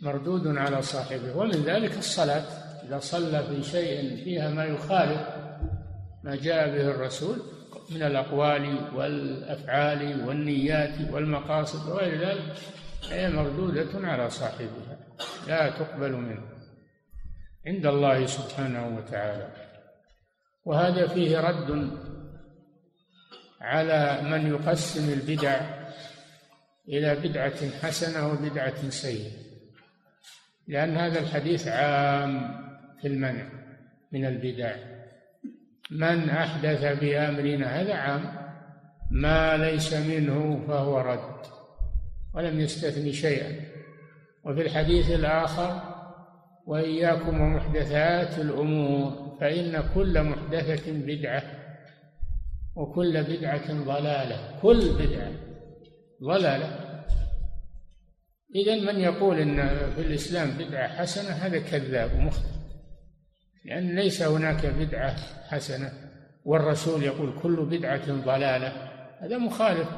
[0.00, 1.36] مردود على صاحبه.
[1.36, 2.44] ومن ذلك الصلاة.
[2.88, 5.20] إذا صلى في شيء فيها ما يخالف
[6.24, 7.36] ما جاء به الرسول
[7.90, 12.56] من الأقوال والأفعال والنيات والمقاصد وغير ذلك
[13.08, 14.98] هي مردودة على صاحبها
[15.48, 16.42] لا تقبل منه.
[17.66, 19.52] عند الله سبحانه وتعالى.
[20.64, 21.98] وهذا فيه رد
[23.60, 25.60] على من يقسم البدع
[26.88, 29.30] إلى بدعة حسنة وبدعة سيئة.
[30.68, 32.60] لأن هذا الحديث عام
[33.00, 33.46] في المنع
[34.12, 34.76] من البدع.
[35.90, 38.50] من أحدث بأمرنا هذا عام.
[39.10, 41.49] ما ليس منه فهو رد.
[42.34, 43.60] ولم يستثني شيئا.
[44.44, 45.82] وفي الحديث الآخر
[46.66, 51.42] وإياكم ومحدثات الأمور فإن كل محدثة بدعة
[52.76, 55.32] وكل بدعة ضلالة كل بدعة
[56.22, 56.90] ضلالة.
[58.54, 62.48] إذا من يقول إن في الإسلام بدعة حسنة هذا كذاب ومخطئ.
[63.64, 65.16] لأن ليس هناك بدعة
[65.48, 65.92] حسنة
[66.44, 68.68] والرسول يقول كل بدعة ضلالة
[69.20, 69.88] هذا مخالف.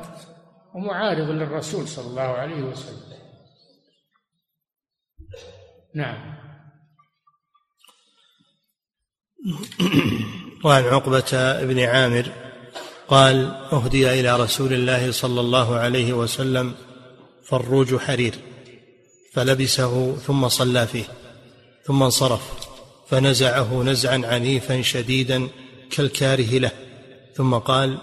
[0.75, 3.13] ومعارض للرسول صلى الله عليه وسلم.
[5.95, 6.43] نعم.
[10.65, 12.33] وعن عقبة بن عامر
[13.09, 16.75] قال أهدي إلى رسول الله صلى الله عليه وسلم
[17.45, 18.35] فروج حرير
[19.33, 21.05] فلبسه ثم صلى فيه
[21.85, 22.53] ثم انصرف
[23.09, 25.49] فنزعه نزعا عنيفا شديدا
[25.91, 26.71] كالكاره له
[27.35, 27.99] ثم قال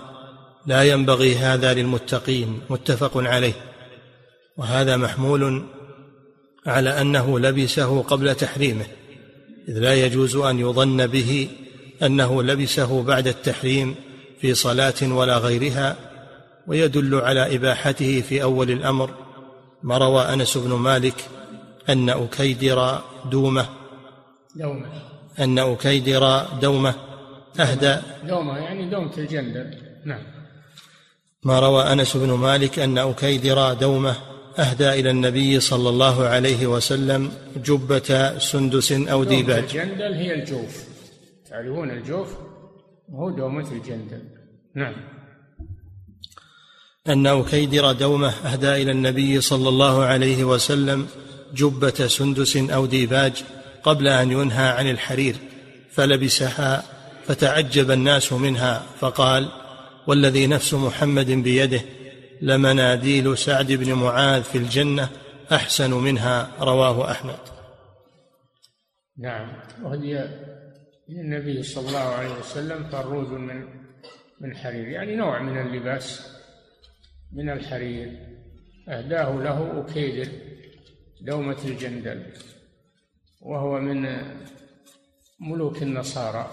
[0.66, 3.54] لا ينبغي هذا للمتقين متفق عليه.
[4.58, 5.66] وهذا محمول
[6.66, 8.86] على أنه لبسه قبل تحريمه
[9.68, 11.50] إذ لا يجوز أن يظن به
[12.04, 13.96] أنه لبسه بعد التحريم
[14.42, 15.96] في صلاة ولا غيرها
[16.68, 19.10] ويدل على إباحته في أول الأمر.
[19.84, 21.26] ما روى أنس بن مالك
[21.90, 23.66] أن أكيدر دومه
[24.56, 24.86] دومه.
[25.40, 26.94] أن أكيدر دومه
[27.60, 27.98] أهدى.
[28.28, 30.39] دومه يعني دومة الجندل نعم.
[31.44, 34.16] ما روى أنس بن مالك أن أكيدر دومه
[34.60, 39.64] أهدى إلى النبي صلى الله عليه وسلم جبة سندس أو ديباج.
[39.64, 40.84] الجندل هي الجوف.
[41.50, 42.28] تعرفون الجوف؟
[43.10, 44.24] وهو دومه الجندل.
[44.76, 44.94] نعم.
[47.08, 51.08] أن أكيدر دومه أهدى إلى النبي صلى الله عليه وسلم
[51.54, 53.44] جبة سندس أو ديباج
[53.84, 55.36] قبل أن ينهى عن الحرير
[55.92, 56.84] فلبسها
[57.28, 59.50] فتعجب الناس منها فقال
[60.10, 61.82] والذي نفس محمد بيده
[62.42, 65.10] لمناديل سعد بن معاذ في الجنة
[65.52, 67.40] أحسن منها رواه أحمد.
[69.18, 70.20] نعم وهدي
[71.10, 73.66] النبي صلى الله عليه وسلم فروج من
[74.42, 76.38] من حرير يعني نوع من اللباس
[77.34, 78.20] من الحرير.
[78.88, 80.32] أهداه له أكيدر
[81.22, 82.34] دومة الجندل
[83.42, 84.22] وهو من
[85.40, 86.52] ملوك النصارى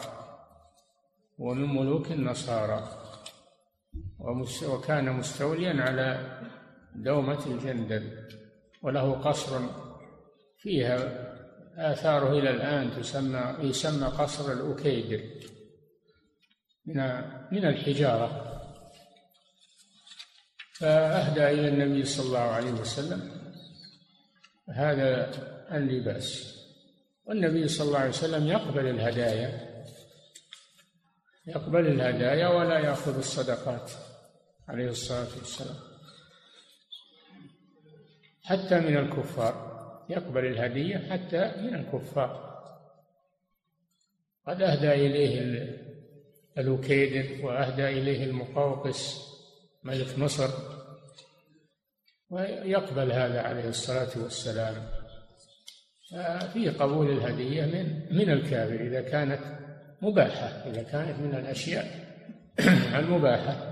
[1.39, 3.06] ومن ملوك النصارى.
[4.69, 6.39] وكان مستوليا على
[6.95, 8.29] دومة الجندل
[8.83, 9.61] وله قصر
[10.59, 11.27] فيها
[11.77, 15.25] آثاره إلى الآن تسمى يسمى قصر الأكيدر
[16.87, 16.97] من
[17.53, 18.53] من الحجارة.
[20.73, 23.31] فأهدى إلى النبي صلى الله عليه وسلم
[24.69, 25.31] هذا
[25.73, 26.57] اللباس.
[27.25, 29.77] والنبي صلى الله عليه وسلم يقبل الهدايا
[31.47, 33.91] يقبل الهدايا ولا يأخذ الصدقات.
[34.69, 35.77] عليه الصلاة والسلام.
[38.43, 39.77] حتى من الكفار
[40.11, 42.47] يقبل الهدية حتى من الكفار.
[44.47, 45.67] قد أهدى إليه
[46.59, 49.27] الوكيدر وأهدى إليه المقوقس
[49.85, 50.51] ملك مصر
[52.31, 54.89] ويقبل هذا عليه الصلاة والسلام.
[56.53, 59.41] في قبول الهدية من من الكافر إذا كانت
[60.03, 62.07] مباحة إذا كانت من الأشياء
[63.01, 63.66] المباحة.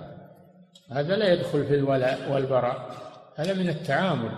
[0.91, 3.05] هذا لا يدخل في الولاء والبراء
[3.37, 4.33] هذا من التعامل.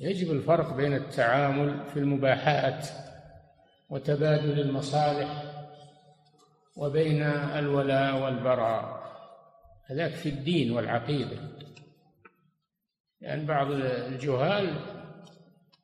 [0.00, 2.88] يجب الفرق بين التعامل في المباحات
[3.90, 5.42] وتبادل المصالح
[6.76, 9.00] وبين الولاء والبراء.
[9.86, 11.36] هذاك في الدين والعقيدة.
[13.20, 14.74] لأن يعني بعض الجهال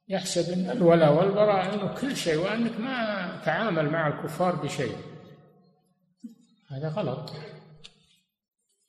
[0.09, 4.97] يحسب إن الولاء والبراء إنه كل شيء وأنك ما تعامل مع الكفار بشيء.
[6.69, 7.33] هذا غلط.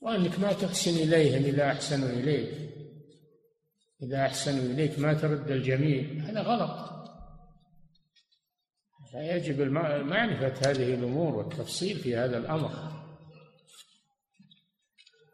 [0.02, 2.50] وأنك ما تحسن إليهم إذا أحسنوا إليك.
[4.02, 6.22] إذا أحسنوا إليك ما ترد الجميل.
[6.22, 6.88] هذا غلط.
[9.12, 12.72] فيجب معرفة هذه الأمور والتفصيل في هذا الأمر.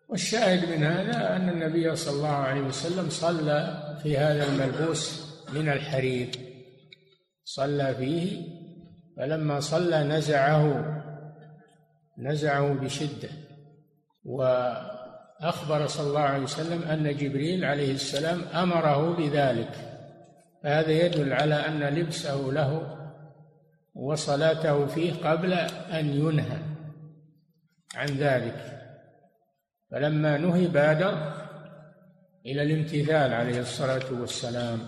[0.09, 6.29] والشاهد من هذا أن النبي صلى الله عليه وسلم صلى في هذا الملبوس من الحرير.
[7.43, 8.41] صلى فيه
[9.17, 10.89] فلما صلى نزعه
[12.17, 13.29] نزعه بشدة.
[14.26, 19.71] وأخبر صلى الله عليه وسلم أن جبريل عليه السلام أمره بذلك.
[20.63, 22.99] فهذا يدل على أن لبسه له
[23.95, 26.57] وصلاته فيه قبل أن ينهى
[27.95, 28.80] عن ذلك.
[29.91, 31.34] فلما نهي بادر
[32.45, 34.80] إلى الامتثال عليه الصلاة والسلام.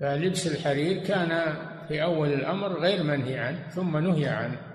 [0.00, 1.56] فلبس الحرير كان
[1.88, 4.67] في أول الأمر غير منهي عنه ثم نهي عنه.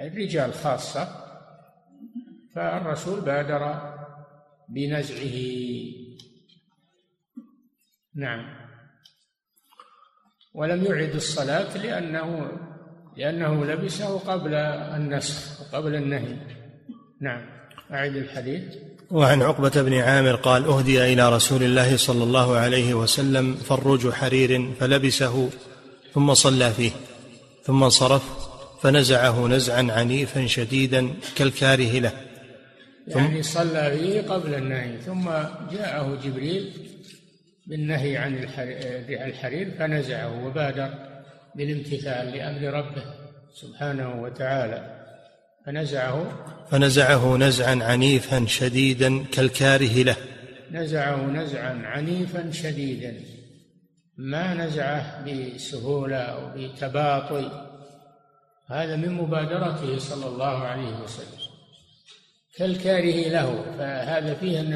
[0.00, 1.08] الرجال خاصة
[2.54, 3.92] فالرسول بادر
[4.68, 5.36] بنزعه.
[8.14, 8.44] نعم.
[10.54, 12.50] ولم يعد الصلاة لأنه
[13.16, 16.36] لأنه لبسه قبل النسخ وقبل النهي.
[17.20, 17.46] نعم.
[17.92, 18.62] أعد الحديث.
[19.10, 24.72] وعن عقبة بن عامر قال أهدي إلى رسول الله صلى الله عليه وسلم فروج حرير
[24.80, 25.50] فلبسه
[26.14, 26.90] ثم صلى فيه
[27.64, 28.49] ثم انصرف
[28.82, 32.12] فنزعه نزعا عنيفا شديدا كالكاره له.
[33.06, 35.30] يعني صلى فيه قبل النهي ثم
[35.72, 36.72] جاءه جبريل
[37.66, 38.36] بالنهي عن
[39.08, 40.90] الحرير فنزعه وبادر
[41.54, 43.02] بالامتثال لأمر ربه
[43.54, 45.06] سبحانه وتعالى.
[45.66, 50.16] فنزعه فنزعه نزعا عنيفا شديدا كالكاره له.
[50.72, 53.14] نزعه نزعا عنيفا شديدا.
[54.16, 57.69] ما نزعه بسهولة أو بتباطؤ
[58.70, 61.40] هذا من مبادرته صلى الله عليه وسلم.
[62.56, 64.72] كالكاره له فهذا فيه أن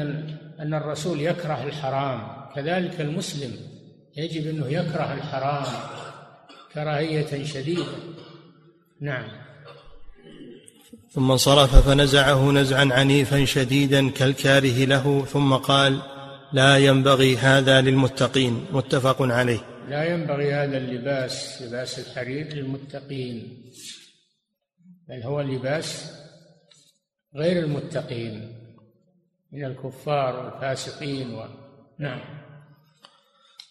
[0.59, 2.27] أن الرسول يكره الحرام.
[2.55, 3.51] كذلك المسلم
[4.17, 5.65] يجب أنه يكره الحرام
[6.73, 7.95] كراهية شديدة.
[9.01, 9.27] نعم.
[11.11, 16.01] ثم انصرف فنزعه نزعا عنيفا شديدا كالكاره له ثم قال
[16.53, 18.65] لا ينبغي هذا للمتقين.
[18.71, 19.74] متفق عليه.
[19.89, 23.63] لا ينبغي هذا اللباس لباس الحرير للمتقين
[25.09, 26.15] بل هو لباس
[27.35, 28.55] غير المتقين
[29.51, 31.45] من الكفار والفاسقين و...
[31.99, 32.19] نعم.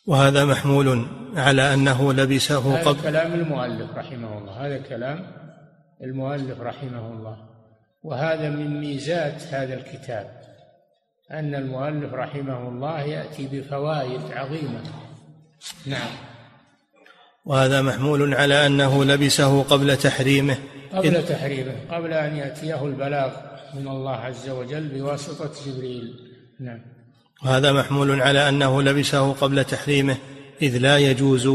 [0.06, 1.06] وهذا محمول
[1.36, 5.26] على أنه لبسه هذا قبل كلام المؤلف رحمه الله هذا كلام
[6.02, 7.48] المؤلف رحمه الله.
[8.02, 10.40] وهذا من ميزات هذا الكتاب
[11.30, 14.82] أن المؤلف رحمه الله يأتي بفوائد عظيمة.
[15.86, 16.10] نعم.
[17.44, 20.58] وهذا محمول على أنه لبسه قبل تحريمه.
[20.92, 23.30] قبل تحريمه قبل أن يأتيه البلاغ
[23.74, 26.14] من الله عز وجل بواسطة جبريل.
[26.60, 26.80] نعم.
[27.44, 30.16] وهذا محمول على أنه لبسه قبل تحريمه
[30.62, 31.46] إذ لا يجوز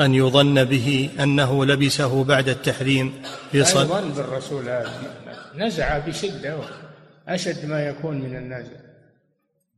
[0.00, 3.12] أن يظن به أنه لبسه بعد التحريم
[3.52, 4.90] في صلاة يظن بالرسول هذا.
[5.56, 6.58] نزع بشدة.
[7.28, 8.76] أشد ما يكون من النزع.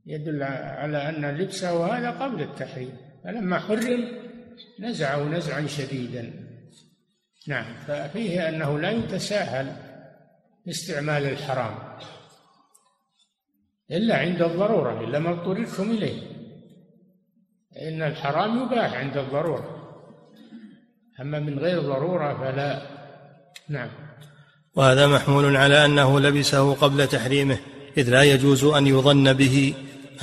[0.06, 3.07] يدل على أن لبسه هذا قبل التحريم.
[3.24, 4.08] فلما حرم
[4.80, 6.32] نزعه نزعا شديدا.
[7.46, 7.74] نعم.
[7.88, 9.76] ففيه أنه لا يتساهل
[10.68, 11.74] استعمال الحرام
[13.90, 16.22] إلا عند الضرورة إلا ما اضطررتم إليه.
[17.82, 19.74] إن الحرام يباح عند الضرورة.
[21.20, 22.82] أما من غير ضرورة فلا.
[23.68, 23.90] نعم.
[24.74, 27.58] وهذا محمول على أنه لبسه قبل تحريمه
[27.96, 29.74] إذ لا يجوز أن يظن به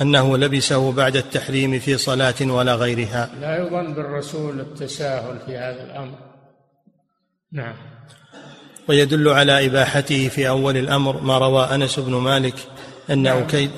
[0.02, 3.30] أنه لبسه بعد التحريم في صلاة ولا غيرها.
[3.40, 6.18] لا يظن بالرسول التساهل في هذا الأمر.
[7.52, 7.74] نعم.
[8.88, 12.54] ويدل على إباحته في أول الأمر ما روى أنس بن مالك
[13.10, 13.36] أن نعم.
[13.36, 13.70] أكيد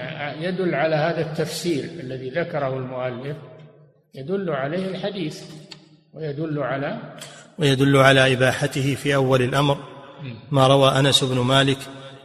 [0.46, 3.36] يدل على هذا التفسير الذي ذكره المؤلف.
[4.14, 5.42] يدل عليه الحديث.
[6.14, 6.98] ويدل على
[7.58, 9.78] ويدل على إباحته في أول الأمر
[10.50, 11.78] ما روى أنس بن مالك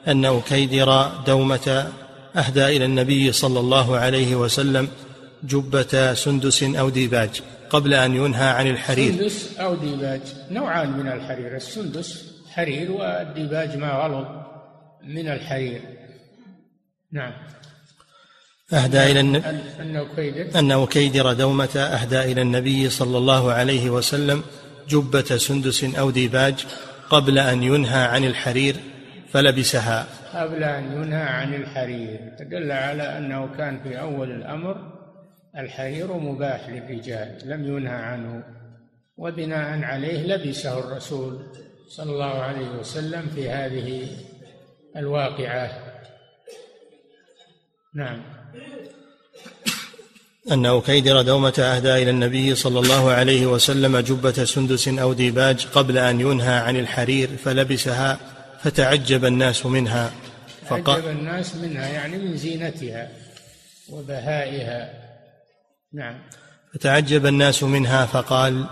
[0.08, 1.92] أن أكيدر دومة
[2.36, 4.88] أهدى إلى النبي صلى الله عليه وسلم
[5.44, 9.12] جبة سندس أو ديباج قبل أن ينهى عن الحرير.
[9.12, 10.22] سندس أو ديباج
[10.52, 11.56] نوعان من الحرير.
[11.56, 14.28] السندس حرير والديباج ما غلظ
[15.04, 15.82] من الحرير.
[17.12, 17.34] نعم.
[18.74, 19.46] أهدى إلى النبي
[20.56, 24.44] أن أكيدر دومة أهدى إلى النبي صلى الله عليه وسلم
[24.90, 26.66] جبة سندس أو ديباج
[27.10, 28.76] قبل أن ينهى عن الحرير
[29.34, 30.08] فلبسها.
[30.36, 32.20] قبل أن ينهى عن الحرير.
[32.40, 34.78] تدل على أنه كان في أول الأمر
[35.58, 38.44] الحرير مباح للرجال لم ينهى عنه.
[39.18, 41.40] وبناء عليه لبسه الرسول
[41.90, 44.08] صلى الله عليه وسلم في هذه
[44.98, 45.70] الواقعة.
[47.96, 48.22] نعم.
[50.52, 55.98] أنه كيدر دومة أهدى إلى النبي صلى الله عليه وسلم جبة سندس أو ديباج قبل
[55.98, 58.20] أن ينهى عن الحرير فلبسها
[58.64, 60.12] فتعجب الناس منها
[60.68, 63.10] فقال تعجب الناس منها يعني من زينتها
[63.90, 64.94] وبهائها.
[65.94, 66.22] نعم.
[66.74, 68.66] فتعجب الناس منها فقال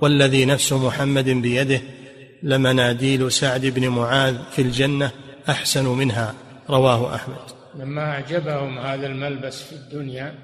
[0.00, 1.80] والذي نفس محمد بيده
[2.42, 5.10] لمناديل سعد بن معاذ في الجنة
[5.48, 6.34] أحسن منها
[6.70, 7.58] رواه أحمد.
[7.74, 10.34] لما أعجبهم هذا الملبس في الدنيا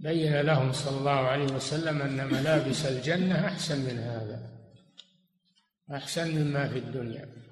[0.00, 4.40] بين لهم صلى الله عليه وسلم أن ملابس الجنة أحسن من هذا
[5.94, 7.47] أحسن مما في الدنيا.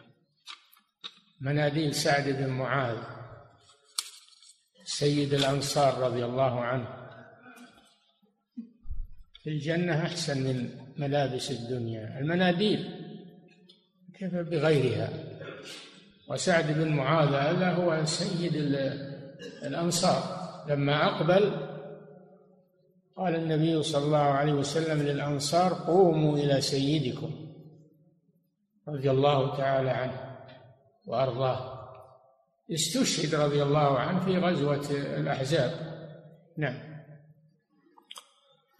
[1.41, 2.99] مناديل سعد بن معاذ
[4.85, 6.89] سيد الأنصار رضي الله عنه.
[9.43, 12.19] في الجنة أحسن من ملابس الدنيا.
[12.19, 12.91] المناديل
[14.19, 15.11] كيف بغيرها؟
[16.29, 18.55] وسعد بن معاذ هذا هو سيد
[19.63, 20.37] الأنصار.
[20.69, 21.67] لما أقبل
[23.17, 27.55] قال النبي صلى الله عليه وسلم للأنصار قوموا إلى سيدكم
[28.89, 30.26] رضي الله تعالى عنه.
[31.07, 31.77] وأرضاه.
[32.73, 35.73] استشهد رضي الله عنه في غزوة الأحزاب.
[36.59, 36.97] نعم.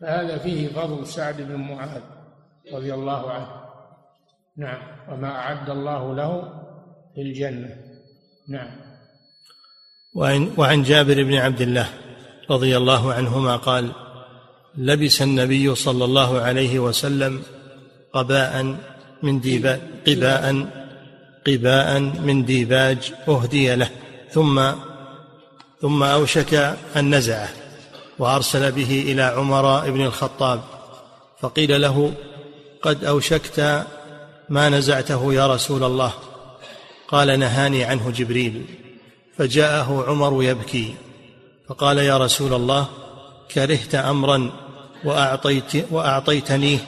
[0.01, 2.03] فهذا فيه فضل سعد بن معاذ
[2.73, 3.49] رضي الله عنه.
[4.57, 4.83] نعم.
[5.09, 6.63] وما أعد الله له
[7.15, 7.77] في الجنة.
[8.49, 8.71] نعم.
[10.15, 11.89] وعن, وعن جابر بن عبد الله
[12.51, 13.93] رضي الله عنهما قال
[14.77, 17.43] لبس النبي صلى الله عليه وسلم
[18.13, 18.77] قباء
[19.23, 20.53] من ديباء قباء
[21.47, 23.91] قباء من ديباج أهدي له
[24.31, 24.73] ثم
[25.81, 26.55] ثم أوشك
[26.97, 27.49] أن نزعه
[28.19, 30.61] وأرسل به إلى عمر بن الخطاب
[31.41, 32.13] فقيل له
[32.83, 33.87] قد أوشكت
[34.49, 36.13] ما نزعته يا رسول الله.
[37.09, 38.65] قال نهاني عنه جبريل.
[39.39, 40.95] فجاءه عمر يبكي
[41.69, 42.87] فقال يا رسول الله
[43.51, 44.51] كرهت أمرا
[45.05, 46.79] وأعطيت وأعطيتنيه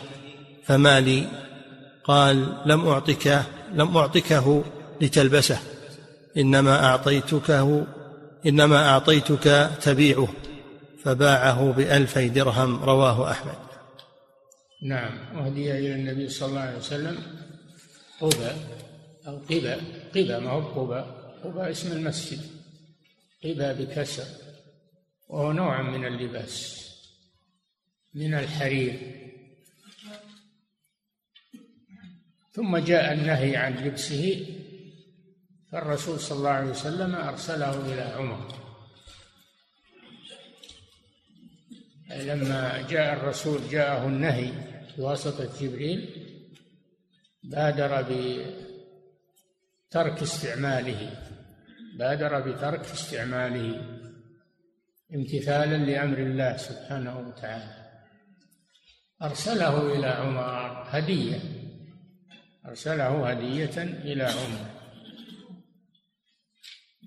[0.67, 1.27] فما لي؟
[2.05, 3.43] قال لم أعطك
[3.73, 4.65] لم أعطكه
[5.01, 5.59] لتلبسه.
[6.37, 7.87] إنما أعطيتكه
[8.47, 10.29] إنما أعطيتك تبيعه
[11.05, 13.59] فباعه بألفي درهم رواه أحمد.
[14.83, 15.19] نعم.
[15.39, 17.19] أهدي إلى النبي صلى الله عليه وسلم.
[18.21, 18.51] قبى
[19.27, 19.75] أو قبى
[20.15, 21.05] قبى ما هو قبى
[21.45, 22.41] قبى اسم المسجد.
[23.45, 24.27] قبى بكسر.
[25.29, 26.85] وهو نوع من اللباس
[28.15, 29.28] من الحرير.
[32.53, 34.47] ثم جاء النهي عن لبسه
[35.73, 38.55] فالرسول صلى الله عليه وسلم أرسله إلى عمر.
[42.11, 44.53] لما جاء الرسول جاءه النهي
[44.99, 46.25] بواسطة جبريل
[47.43, 48.63] بادر بترك
[50.23, 51.11] استعماله
[51.99, 53.99] بادر بترك استعماله
[55.15, 57.89] امتثالا لأمر الله سبحانه وتعالى.
[59.23, 61.58] أرسله إلى عمر هدية.
[62.69, 64.67] أرسله هدية إلى عمر.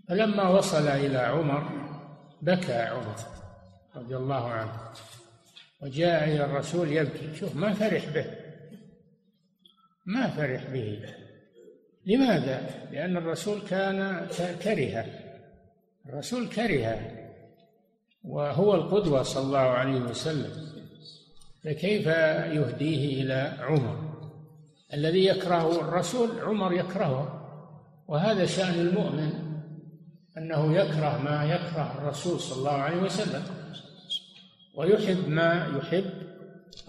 [0.10, 1.70] فلما وصل إلى عمر
[2.42, 3.16] بكى عمر
[3.96, 4.74] رضي الله عنه
[5.82, 7.36] وجاء إلى الرسول يبكي.
[7.36, 8.26] شوف ما فرح به
[10.06, 11.16] ما فرح به.
[12.06, 14.28] لماذا؟ لأن الرسول كان
[14.64, 15.06] كره
[16.06, 17.18] الرسول كره
[18.24, 20.72] وهو القدوة صلى الله عليه وسلم.
[21.64, 22.08] فكيف
[22.58, 24.11] يهديه إلى عمر؟
[24.94, 27.42] الذي يكرهه الرسول عمر يكرهه
[28.08, 29.52] وهذا شأن المؤمن
[30.38, 33.44] أنه يكره ما يكره الرسول صلى الله عليه وسلم
[34.76, 36.12] ويحب ما يحب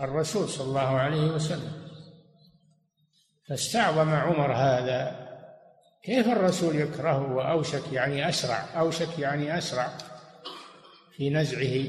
[0.00, 1.72] الرسول صلى الله عليه وسلم.
[3.48, 5.28] فاستعظم عمر هذا.
[6.05, 9.92] كيف الرسول يكرهه وأوشك يعني أسرع أوشك يعني أسرع
[11.16, 11.84] في نزعه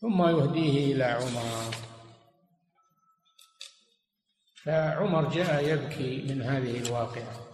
[0.00, 1.87] ثم يهديه إلى عمر؟
[4.64, 7.48] فعمر جاء يبكي من هذه الواقعة.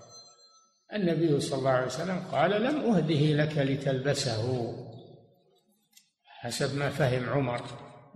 [0.94, 4.74] النبي صلى الله عليه وسلم قال لم أهده لك لتلبسه.
[6.40, 7.60] حسب ما فهم عمر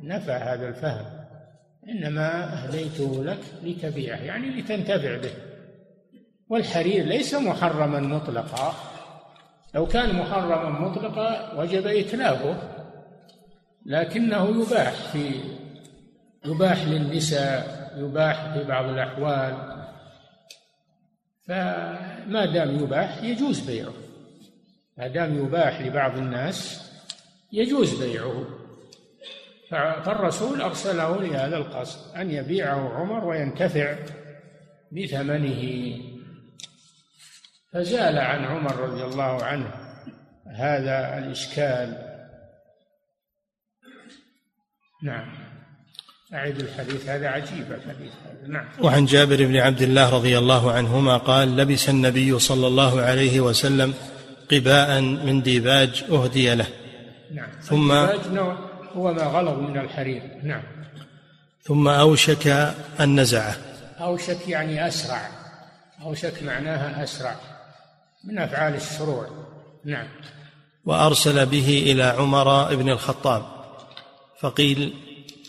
[0.00, 1.06] نفى هذا الفهم.
[1.88, 5.32] إنما أهديته لك لتبيعه يعني لتنتفع به.
[6.48, 8.74] والحرير ليس محرما مطلقا.
[9.74, 12.56] لو كان محرما مطلقا وجب إتلافه
[13.86, 15.40] لكنه يباح في
[16.44, 17.77] يباح للنساء.
[18.00, 19.84] يباح في بعض الأحوال.
[21.48, 23.92] فما دام يباح يجوز بيعه.
[24.96, 26.90] ما دام يباح لبعض الناس
[27.52, 28.44] يجوز بيعه.
[30.04, 33.96] فالرسول أرسله لهذا القصد أن يبيعه عمر وينتفع
[34.92, 35.94] بثمنه.
[37.72, 39.70] فزال عن عمر رضي الله عنه
[40.46, 42.08] هذا الإشكال.
[45.02, 45.57] نعم.
[46.34, 48.48] أعيد الحديث هذا عجيب الحديث هذا.
[48.48, 48.66] نعم.
[48.82, 53.94] وعن جابر بن عبد الله رضي الله عنهما قال لبس النبي صلى الله عليه وسلم
[54.50, 56.66] قباء من ديباج أهدي له.
[57.34, 57.48] نعم.
[57.62, 57.92] ثم
[58.96, 60.22] هو ما غلظ من الحرير.
[60.42, 60.62] نعم.
[61.62, 62.46] ثم أوشك
[63.00, 63.56] أن نزعه
[64.00, 65.28] أوشك يعني أسرع.
[66.02, 67.36] أوشك معناها أسرع.
[68.24, 69.26] من أفعال الشروع.
[69.84, 70.06] نعم.
[70.84, 73.42] وأرسل به إلى عمر بن الخطاب
[74.40, 74.94] فقيل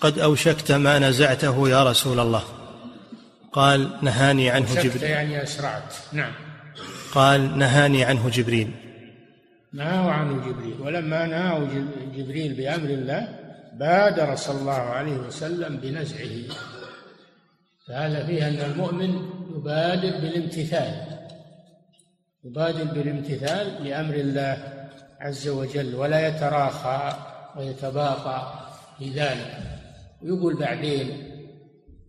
[0.02, 2.44] قد أوشكت ما نزعته يا رسول الله.
[3.54, 5.04] قال نهاني عنه جبريل.
[5.04, 5.94] يعني أسرعت.
[6.14, 6.32] نعم.
[7.12, 8.72] قال نهاني عنه جبريل.
[9.74, 10.82] نهاه عنه جبريل.
[10.82, 11.68] ولما نهاه
[12.16, 13.28] جبريل بأمر الله
[13.74, 16.56] بادر صلى الله عليه وسلم بنزعه.
[17.88, 21.02] فهذا فيه أن المؤمن يبادر بالامتثال؟
[22.44, 24.58] يبادر بالامتثال لأمر الله
[25.20, 27.14] عز وجل ولا يتراخى
[27.58, 28.70] ويتباطأ
[29.00, 29.79] في ذلك
[30.24, 31.30] ويقول بعدين.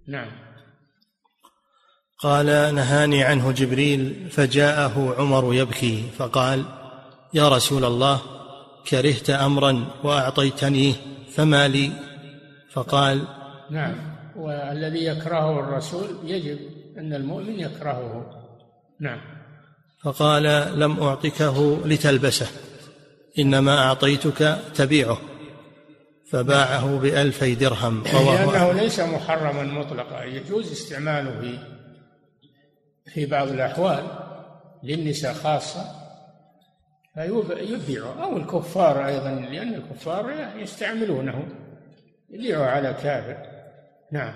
[0.08, 0.30] نعم.
[2.18, 6.64] قال نهاني عنه جبريل فجاءه عمر يبكي فقال
[7.34, 8.20] يا رسول الله
[8.88, 10.94] كرهت امرا واعطيتنيه
[11.34, 11.92] فما لي؟
[12.72, 13.24] فقال
[13.70, 13.94] نعم.
[14.36, 16.58] والذي يكرهه الرسول يجب
[16.98, 18.26] أن المؤمن يكرهه.
[19.00, 19.20] نعم.
[20.02, 20.42] فقال
[20.80, 22.46] لم أعطكه لتلبسه
[23.38, 25.18] إنما أعطيتك تبيعه.
[26.30, 28.02] فباعه بألفي درهم.
[28.04, 31.58] لأنه ليس محرما مطلقا يجوز استعماله في
[33.12, 34.06] في بعض الأحوال
[34.84, 35.84] للنساء خاصة
[37.14, 41.48] فيبيع أو الكفار أيضا لأن الكفار يستعملونه
[42.30, 43.36] يبيعه على كافر.
[44.12, 44.32] نعم.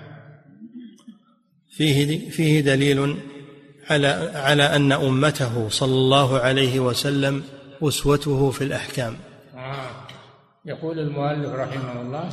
[1.69, 3.17] فيه فيه دليل
[3.89, 7.43] على على أن أمته صلى الله عليه وسلم
[7.81, 9.15] أسوته في الأحكام.
[10.65, 12.29] يقول المؤلف رحمه الله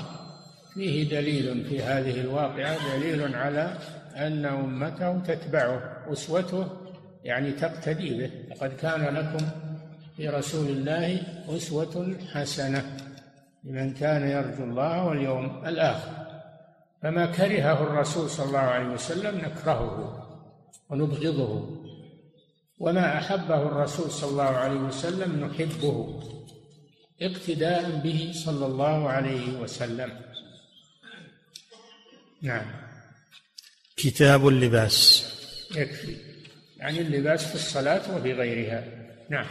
[0.74, 3.78] فيه دليل في هذه الواقعة دليل على
[4.16, 6.66] أن أمته تتبعه أسوته
[7.24, 8.30] يعني تقتدي به.
[8.50, 9.46] لقد كان لكم
[10.16, 12.96] في رسول الله أسوة حسنة
[13.64, 16.10] لمن كان يرجو الله واليوم الآخر.
[17.02, 20.26] فما كرهه الرسول صلى الله عليه وسلم نكرهه
[20.90, 21.82] ونبغضه
[22.78, 26.22] وما أحبه الرسول صلى الله عليه وسلم نحبه.
[27.26, 30.20] اقتداء به صلى الله عليه وسلم.
[32.42, 32.66] نعم.
[33.96, 35.26] كتاب اللباس.
[35.74, 36.16] يكفي.
[36.76, 38.84] يعني اللباس في الصلاة وفي غيرها.
[39.30, 39.46] نعم.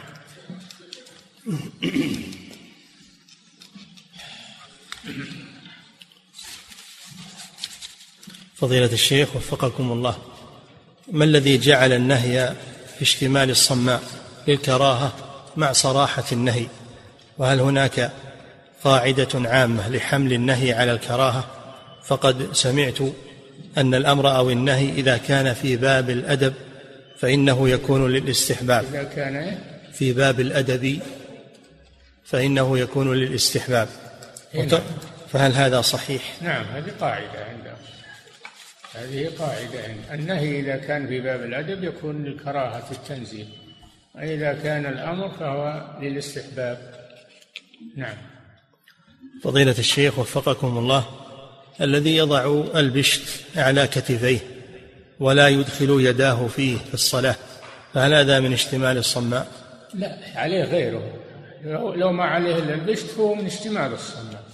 [8.54, 10.18] فضيلة الشيخ وفقكم الله.
[11.12, 12.54] ما الذي جعل النهي
[12.96, 14.02] في اشتمال الصماء
[14.48, 15.12] للكراهة
[15.56, 16.66] مع صراحة النهي؟
[17.38, 18.10] وهل هناك
[18.84, 21.44] قاعدة عامة لحمل النهي على الكراهة؟
[22.04, 22.98] فقد سمعت
[23.78, 26.54] أن الأمر أو النهي إذا كان في باب الأدب
[27.18, 28.84] فإنه يكون للاستحباب.
[28.84, 29.58] إذا كان
[29.92, 31.00] في باب الأدب
[32.24, 33.88] فإنه يكون للاستحباب.
[35.28, 37.76] فهل هذا صحيح؟ نعم هذه قاعدة عندهم
[38.94, 43.48] هذه قاعدة عندهم النهي إذا كان في باب الأدب يكون للكراهة التنزيل
[44.14, 47.01] وإذا كان الأمر فهو للاستحباب.
[47.96, 48.16] نعم.
[49.42, 51.04] فضيلة الشيخ وفقكم الله
[51.80, 53.22] الذي يضع البشت
[53.56, 54.38] على كتفيه
[55.20, 57.36] ولا يدخل يداه فيه في الصلاة
[57.94, 59.48] فهل هذا من اشتمال الصماء؟
[59.94, 61.12] لا عليه غيره.
[61.96, 64.44] لو ما عليه إلا البشت فهو من اشتمال الصماء.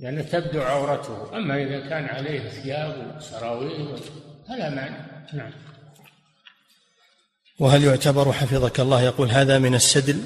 [0.00, 1.36] لأنه تبدو عورته.
[1.36, 3.96] أما إذا كان عليه ثياب وسراويل
[4.48, 5.00] فلا مانع.
[5.32, 5.50] نعم.
[7.58, 10.22] وهل يعتبر حفظك الله يقول هذا من السدل؟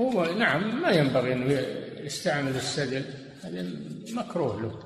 [0.00, 1.60] هو نعم ما ينبغي أنه
[2.00, 3.04] يستعمل السدل
[3.44, 3.66] هذا
[4.12, 4.78] مكروه له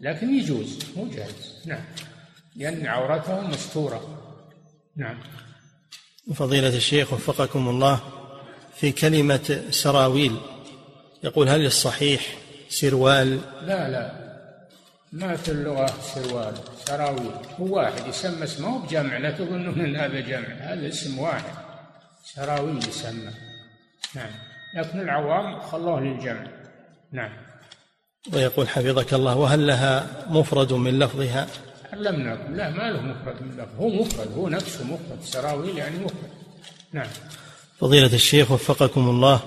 [0.00, 1.62] لكن يجوز مو جائز.
[1.66, 1.84] نعم.
[2.56, 4.22] لأن عورته مستورة.
[4.96, 5.20] نعم.
[6.34, 8.00] فضيلة الشيخ وفقكم الله
[8.76, 10.36] في كلمة سراويل
[11.24, 12.36] يقول هل الصحيح
[12.68, 14.30] سروال؟ لا لا.
[15.12, 16.54] ما في اللغة سروال
[16.86, 17.32] سراويل.
[17.60, 21.54] هو واحد يسمى اسمه بجمع لا تظنون إن هذا جمع هذا اسم واحد.
[22.24, 23.30] سراويل يسمى.
[24.14, 24.49] نعم.
[24.74, 26.46] لكن العوام خلوه للجمع.
[27.12, 27.30] نعم.
[28.32, 31.46] ويقول حفظك الله وهل لها مفرد من لفظها؟
[31.92, 32.54] علمناكم.
[32.54, 33.80] لا ما له مفرد من لفظ.
[33.80, 36.30] هو مفرد هو نفسه مفرد سراويل يعني مفرد.
[36.92, 37.08] نعم.
[37.80, 39.40] فضيلة الشيخ وفقكم الله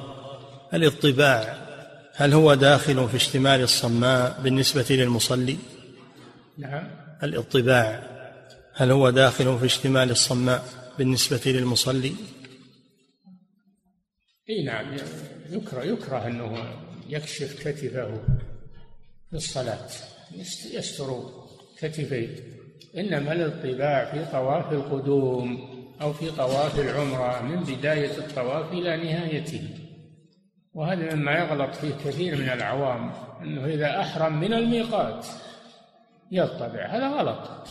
[0.73, 1.57] الاطباع
[2.15, 5.57] هل هو داخل في اشتمال الصماء بالنسبة للمصلي؟
[6.57, 6.87] نعم.
[7.23, 8.03] الاطباع
[8.73, 10.63] هل هو داخل في اشتمال الصماء
[10.97, 12.15] بالنسبة للمصلي؟
[14.49, 14.95] إي نعم
[15.49, 16.57] يكره يكره أنه
[17.09, 18.23] يكشف كتفه
[19.29, 19.87] في الصلاة
[20.73, 21.23] يستر
[21.79, 22.35] كتفيه.
[22.97, 25.69] إنما الاطباع في طواف القدوم
[26.01, 29.69] أو في طواف العمرة من بداية الطواف إلى نهايته.
[30.73, 35.27] وهذا مما يغلط فيه كثير من العوام أنه إذا أحرم من الميقات
[36.31, 37.67] يطبع هذا غلط.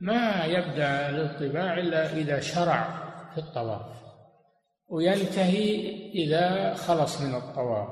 [0.00, 3.04] ما يبدأ الاطباع إلا إذا شرع
[3.34, 4.03] في الطواف.
[4.88, 7.88] وينتهي إذا خلص من الطواف.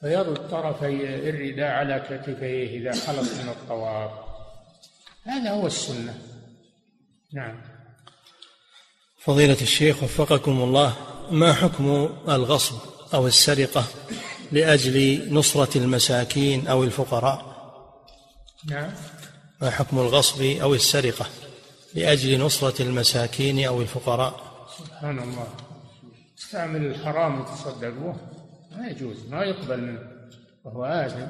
[0.00, 4.10] فيرد طرفي الرداء على كتفيه إذا خلص من الطواف.
[5.24, 6.18] هذا هو السنة.
[7.32, 7.60] نعم.
[9.18, 10.96] فضيلة الشيخ وفقكم الله
[11.30, 12.76] ما حكم الغصب
[13.14, 13.84] أو السرقة
[14.52, 17.50] لأجل نصرة المساكين أو الفقراء؟
[18.66, 18.92] نعم.
[19.62, 21.26] ما حكم الغصب أو السرقة
[21.94, 24.40] لأجل نصرة المساكين أو الفقراء؟
[24.78, 25.69] سبحان الله.
[26.50, 28.14] استعمل الحرام يتصدق به
[28.76, 30.00] ما يجوز ما يقبل منه
[30.64, 31.26] وهو آثم.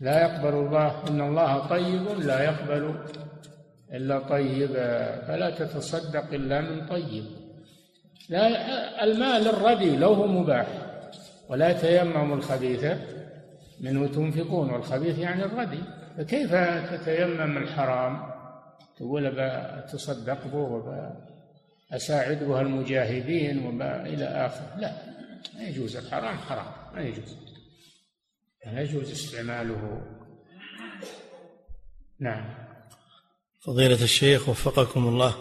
[0.00, 2.94] لا يقبل الله إن الله طيب لا يقبل
[3.92, 7.24] إلا طيبا فلا تتصدق إلا من طيب.
[8.28, 10.66] لا المال الردي لو هو مباح
[11.48, 12.84] ولا تيمموا الخبيث
[13.80, 14.70] منه تنفقون.
[14.70, 15.82] والخبيث يعني الردي.
[16.18, 16.54] فكيف
[16.92, 18.22] تتيمم الحرام؟
[18.96, 21.33] تقول بتصدق به
[21.94, 24.92] وأساعد بها المجاهدين وما إلى آخره لا
[25.54, 27.36] ما يجوز الحرام حرام ما يجوز.
[28.66, 30.02] لا يجوز استعماله.
[32.20, 32.54] نعم.
[33.60, 35.34] فضيلة الشيخ وفقكم الله.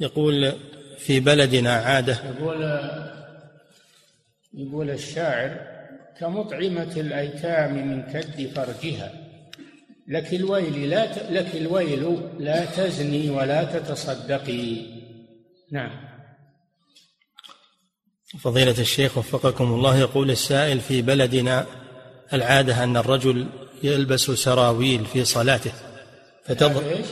[0.00, 0.52] يقول
[0.98, 2.18] في بلدنا عادة.
[2.24, 2.62] يقول
[4.54, 5.60] يقول الشاعر
[6.18, 9.12] كمطعمة الأيتام من كد فرجها
[10.08, 11.18] لك الويل لا ت...
[11.30, 14.93] لك الويل لا تزني ولا تتصدقي.
[15.72, 15.90] نعم.
[18.40, 21.66] فضيلة الشيخ وفقكم الله يقول السائل في بلدنا
[22.32, 23.46] العادة أن الرجل
[23.82, 25.72] يلبس سراويل في صلاته.
[26.46, 27.04] فتظهر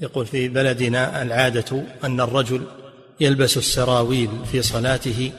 [0.00, 2.66] يقول في بلدنا العادة أن الرجل
[3.20, 5.32] يلبس السراويل في صلاته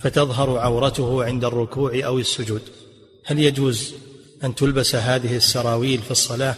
[0.00, 2.62] فتظهر عورته عند الركوع أو السجود.
[3.26, 3.94] هل يجوز
[4.44, 6.54] أن تلبس هذه السراويل في الصلاة؟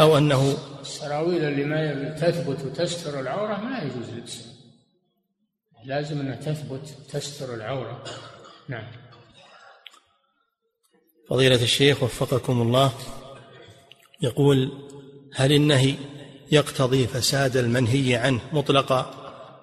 [0.00, 4.49] أو أنه السراويل اللي ما تثبت وتستر العورة ما يجوز لبسها.
[5.84, 8.04] لازم أنها تثبت تستر العورة.
[8.68, 8.86] نعم.
[11.30, 12.92] فضيلة الشيخ وفقكم الله
[14.22, 14.72] يقول
[15.34, 15.94] هل النهي
[16.52, 19.14] يقتضي فساد المنهي عنه مطلقا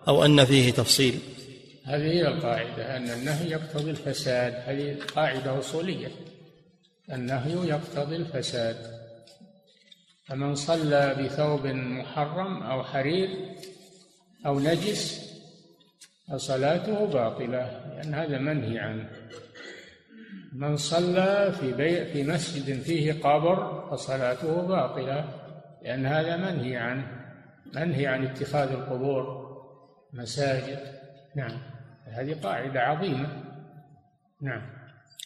[0.08, 1.20] أو أن فيه تفصيل؟
[1.86, 4.54] هذه هي القاعدة أن النهي يقتضي الفساد.
[4.54, 6.12] هذه قاعدة أصولية.
[7.12, 8.98] النهي يقتضي الفساد.
[10.28, 13.30] فمن صلى بثوب محرم أو حرير
[14.46, 15.27] أو نجس
[16.32, 19.10] فصلاته باطلة لأن هذا منهي عنه
[20.54, 25.26] من صلى في بي في مسجد فيه قبر فصلاته باطلة
[25.82, 27.08] لأن هذا منهي عنه
[27.76, 29.48] منهي عن اتخاذ القبور
[30.14, 30.80] مساجد.
[31.36, 31.58] نعم.
[32.06, 33.30] هذه قاعدة عظيمة.
[34.42, 34.62] نعم.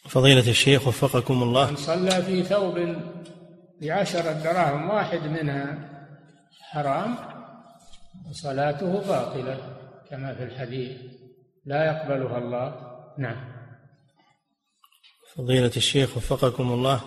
[0.08, 1.70] فضيلة الشيخ وفقكم الله.
[1.70, 2.96] من صلى في ثوب
[3.82, 5.78] بعشرة دراهم واحد منها
[6.60, 7.16] حرام
[8.32, 9.81] صلاته باطلة.
[10.12, 10.96] كما في الحديث.
[11.64, 12.74] لا يقبلها الله.
[13.18, 13.52] نعم.
[15.34, 17.00] فضيلة الشيخ وفقكم الله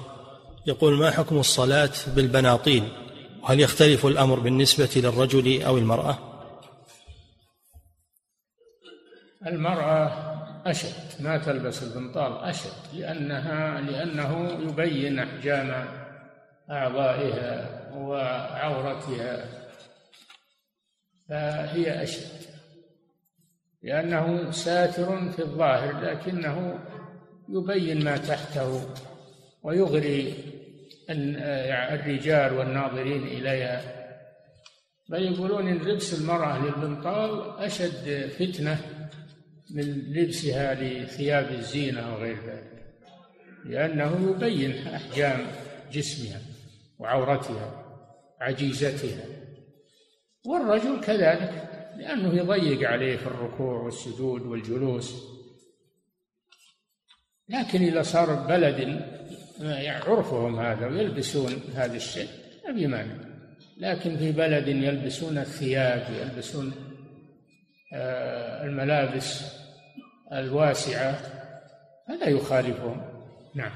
[0.67, 2.83] يقول ما حكم الصلاة بالبناطيل؟
[3.43, 6.17] وهل يختلف الأمر بالنسبة للرجل أو المرأة؟
[9.47, 10.07] المرأة
[10.65, 15.87] أشد ما تلبس البنطال أشد لأنها لأنه يبين أحجام
[16.71, 19.45] أعضائها وعورتها
[21.29, 22.44] فهي أشد.
[23.85, 26.79] لأنه ساتر في الظاهر لكنه
[27.49, 28.81] يبين ما تحته
[29.63, 30.33] ويغري
[31.09, 33.81] الرجال والناظرين إليها.
[35.09, 38.77] بل يقولون إن لبس المرأة للبنطال أشد فتنة
[39.71, 39.83] من
[40.13, 42.85] لبسها لثياب الزينة وغير ذلك
[43.65, 45.47] لأنه يبين أحجام
[45.91, 46.41] جسمها
[46.99, 47.85] وعورتها
[48.41, 49.25] عجيزتها.
[50.45, 55.35] والرجل كذلك لأنه يضيق عليه في الركوع والسجود والجلوس.
[57.49, 59.05] لكن إذا صار بلد
[59.61, 62.29] عرفهم هذا ويلبسون هذا الشيء
[62.65, 63.25] ما مانع.
[63.77, 66.73] لكن في بلد يلبسون الثياب يلبسون
[67.93, 69.41] آه، الملابس
[70.31, 71.19] الواسعة
[72.09, 73.01] هذا يخالفهم.
[73.55, 73.71] نعم.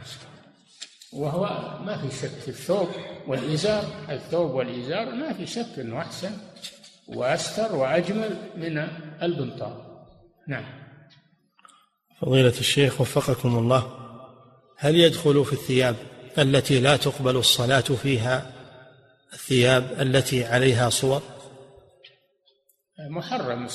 [1.14, 1.44] وهو
[1.86, 2.88] ما في شك الثوب
[3.28, 6.32] والإزار الثوب والإزار ما في شك أنه أحسن.
[7.16, 8.78] وأستر وأجمل من
[9.22, 9.74] البنطال.
[10.48, 10.66] نعم.
[12.22, 14.00] فضيلة الشيخ وفقكم الله
[14.78, 15.96] هل يدخل في الثياب
[16.38, 18.52] التي لا تقبل الصلاة فيها
[19.34, 21.22] الثياب التي عليها صور؟
[23.00, 23.68] محرم.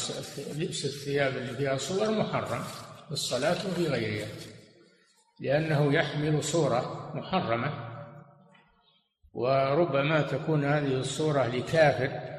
[0.57, 2.65] لبس الثياب اللي فيها صور محرم
[3.11, 4.29] الصلاة في غيرها
[5.41, 7.73] لأنه يحمل صورة محرمة
[9.33, 12.34] وربما تكون هذه الصورة لكافر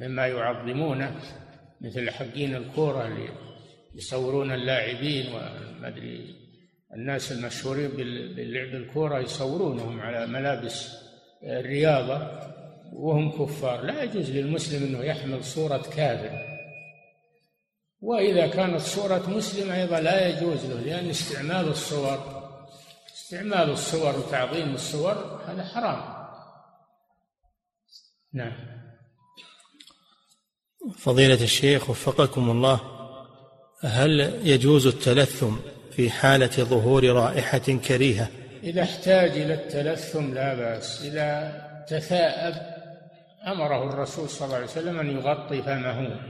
[0.00, 1.20] مما يعظمونه
[1.80, 3.28] مثل حقين الكورة اللي
[3.94, 6.34] يصورون اللاعبين وما أدري
[6.94, 10.96] الناس المشهورين باللعب الكورة يصورونهم على ملابس
[11.42, 12.46] الرياضة
[12.92, 13.82] وهم كفار.
[13.82, 16.46] لا يجوز للمسلم أنه يحمل صورة كافر.
[18.00, 22.18] وإذا كانت صورة مسلم أيضا لا يجوز له لأن استعمال الصور
[23.14, 26.16] استعمال الصور وتعظيم الصور هذا حرام.
[28.32, 28.75] نعم.
[30.94, 32.80] فضيلة الشيخ وفقكم الله
[33.80, 35.56] هل يجوز التلثم
[35.90, 38.28] في حالة ظهور رائحة كريهة؟
[38.62, 41.02] إذا احتاج إلى التلثم لا بأس.
[41.04, 41.52] إذا
[41.88, 42.54] تثاءب
[43.46, 46.20] أمره الرسول صلى الله عليه وسلم أن يغطي فمه.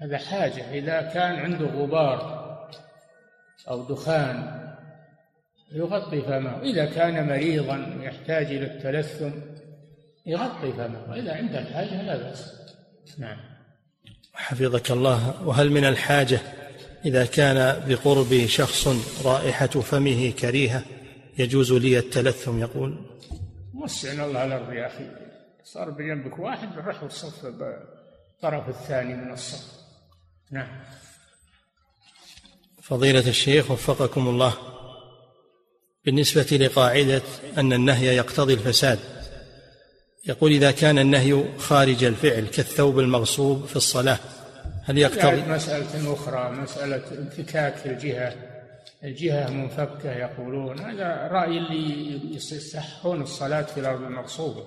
[0.00, 0.70] هذا حاجة.
[0.70, 2.42] إذا كان عنده غبار
[3.68, 4.62] أو دخان
[5.72, 6.62] يغطي فمه.
[6.62, 9.30] إذا كان مريضا يحتاج إلى التلثم
[10.26, 11.10] يغطي فمه.
[11.10, 12.61] وإذا عنده الحاجة لا بأس.
[13.18, 13.36] نعم.
[14.34, 15.42] حفظك الله.
[15.42, 16.40] وهل من الحاجة
[17.04, 18.88] إذا كان بقرب شخص
[19.24, 20.84] رائحة فمه كريهة
[21.38, 23.06] يجوز لي التلثم؟ يقول
[23.74, 25.10] وسعنا الله الأرض يا أخي.
[25.64, 29.64] صار بجنبك واحد روح الصف الطرف الثاني من الصف.
[30.50, 30.68] نعم.
[32.82, 34.54] فضيلة الشيخ وفقكم الله.
[36.04, 37.22] بالنسبة لقاعدة
[37.58, 38.98] أن النهي يقتضي الفساد
[40.24, 44.18] يقول إذا كان النهي خارج الفعل كالثوب المغصوب في الصلاة
[44.84, 48.34] هل يقتضي؟ مسألة أخرى مسألة انفكاك الجهة.
[49.04, 50.80] الجهة منفكة يقولون.
[50.80, 54.64] هذا رأي اللي يصحون الصلاة في الأرض المغصوبة.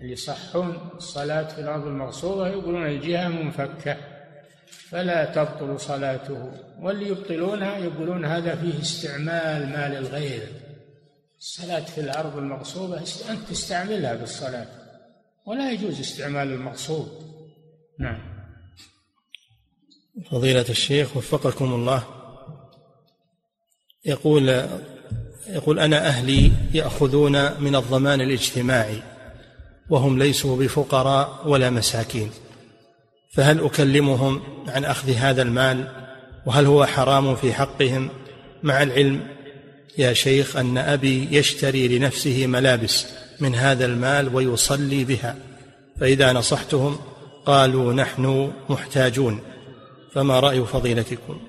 [0.00, 3.96] اللي يصحون الصلاة في الأرض المغصوبة يقولون الجهة منفكة
[4.68, 6.52] فلا تبطل صلاته.
[6.80, 10.42] واللي يبطلونها يقولون هذا فيه استعمال مال الغير.
[11.38, 12.98] الصلاة في الأرض المغصوبة
[13.30, 14.66] أنت تستعملها بالصلاة.
[15.46, 17.08] ولا يجوز استعمال المغصوب
[17.98, 18.18] نعم.
[20.30, 22.04] فضيلة الشيخ وفقكم الله.
[24.04, 24.68] يقول
[25.46, 29.02] يقول أنا أهلي يأخذون من الضمان الاجتماعي
[29.90, 32.30] وهم ليسوا بفقراء ولا مساكين.
[33.32, 35.88] فهل أكلمهم عن أخذ هذا المال؟
[36.46, 38.10] وهل هو حرام في حقهم؟
[38.62, 39.37] مع العلم
[39.98, 43.06] يا شيخ أن أبي يشتري لنفسه ملابس
[43.40, 45.36] من هذا المال ويصلي بها.
[46.00, 46.98] فإذا نصحتهم
[47.46, 49.40] قالوا نحن محتاجون.
[50.12, 51.40] فما رأي فضيلتكم؟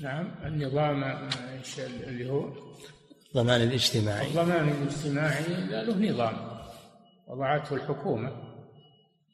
[0.00, 1.28] نعم النظام
[1.78, 2.52] اللي هو
[3.28, 4.26] الضمان الاجتماعي.
[4.26, 6.36] الضمان الاجتماعي له نظام
[7.28, 8.32] وضعته الحكومة.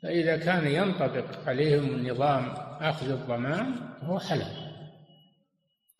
[0.02, 4.63] فإذا كان ينطبق عليهم نظام أخذ الضمان هو حلال.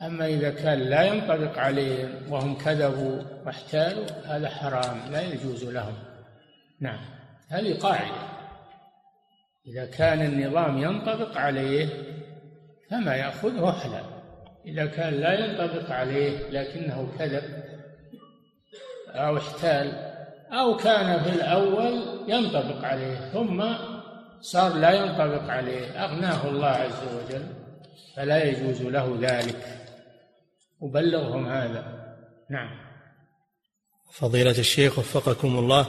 [0.05, 5.95] أما إذا كان لا ينطبق عليهم وهم كذبوا واحتالوا هذا حرام لا يجوز لهم.
[6.81, 7.01] نعم
[7.49, 8.35] هذه قاعدة.
[9.67, 11.89] إذا كان النظام ينطبق عليه
[12.91, 14.05] فما يأخذه حلال
[14.67, 17.43] إذا كان لا ينطبق عليه لكنه كذب
[19.09, 19.93] أو احتال
[20.53, 23.65] أو كان في الأول ينطبق عليه ثم
[24.41, 27.47] صار لا ينطبق عليه أغناه الله عز وجل
[28.17, 29.84] فلا يجوز له ذلك.
[30.85, 31.83] وبلغهم هذا.
[32.51, 32.71] نعم.
[34.13, 35.87] فضيلة الشيخ وفقكم الله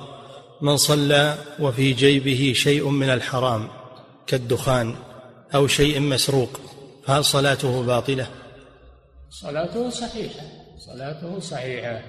[0.62, 3.68] من صلى وفي جيبه شيء من الحرام
[4.28, 4.96] كالدخان
[5.56, 6.60] أو شيء مسروق
[7.06, 8.28] فهل صلاته باطلة؟
[9.30, 10.46] صلاته صحيحة.
[10.78, 12.02] صلاته صحيحة.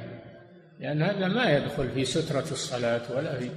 [0.80, 3.50] لأن هذا ما يدخل في سترة الصلاة ولا في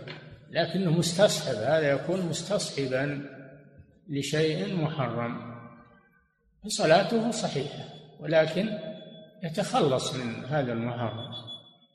[0.52, 1.56] لكنه مستصحب.
[1.56, 3.26] هذا يكون مستصحبا
[4.10, 5.60] لشيء محرم.
[6.64, 7.84] فصلاته صحيحة.
[8.20, 8.89] ولكن
[9.44, 11.34] يتخلص من هذا المحرم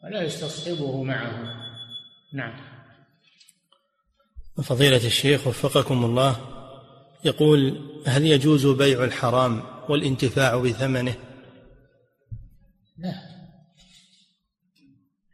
[0.04, 1.64] ولا يستصحبه معه.
[2.32, 2.56] نعم.
[4.62, 6.36] فضيلة الشيخ وفقكم الله
[7.24, 11.14] يقول هل يجوز بيع الحرام والانتفاع بثمنه؟
[12.98, 13.14] لا.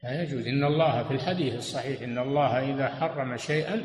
[0.02, 0.46] لا يجوز.
[0.46, 3.84] إن الله في الحديث الصحيح إن الله إذا حرم شيئا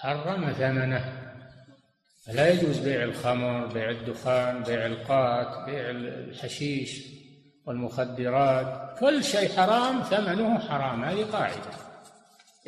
[0.00, 1.34] حرم ثمنه.
[2.26, 7.17] فلا يجوز بيع الخمر بيع الدخان بيع القات بيع الحشيش.
[7.68, 11.70] والمخدرات كل شيء حرام ثمنه حرام هذه قاعدة.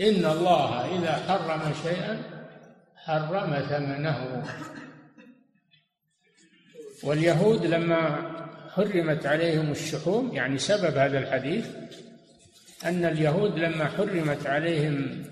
[0.00, 2.22] إن الله إذا حرم شيئا
[2.96, 4.42] حرم ثمنه.
[7.04, 8.30] واليهود لما
[8.74, 11.66] حرمت عليهم الشحوم يعني سبب هذا الحديث
[12.84, 15.24] أن اليهود لما حرمت عليهم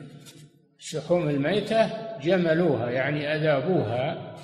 [0.79, 4.35] شحوم الميتة جملوها يعني أذابوها.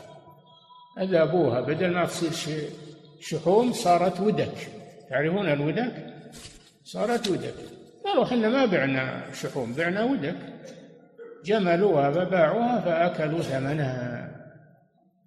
[0.99, 2.69] أذابوها بدل ما تصير
[3.21, 4.74] شحوم صارت ودك.
[5.11, 6.15] تعرفون الودك
[6.85, 7.55] صارت ودك.
[8.05, 10.37] قالوا إحنا ما بعنا شحوم بعنا ودك.
[11.45, 14.31] جملوها فباعوها فأكلوا ثمنها.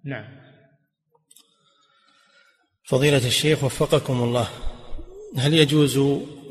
[0.04, 0.38] نعم.
[2.84, 4.48] فضيلة الشيخ وفقكم الله
[5.36, 5.98] هل يجوز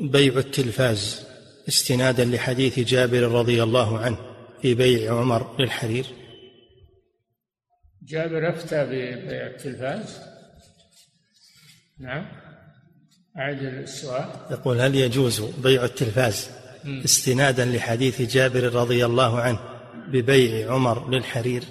[0.00, 1.26] بيع التلفاز
[1.68, 4.18] استنادا لحديث جابر رضي الله عنه
[4.62, 6.06] في بيع عمر للحرير؟
[8.02, 10.20] جابر أفتى ببيع التلفاز؟
[11.98, 12.47] نعم.
[13.38, 14.24] أعد السؤال.
[14.50, 16.50] يقول هل يجوز بيع التلفاز
[17.04, 19.58] استنادا لحديث جابر رضي الله عنه
[20.08, 21.62] ببيع عمر للحرير؟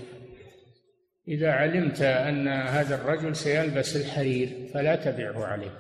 [1.28, 5.72] إذا علمت أن هذا الرجل سيلبس الحرير فلا تبعه عليه.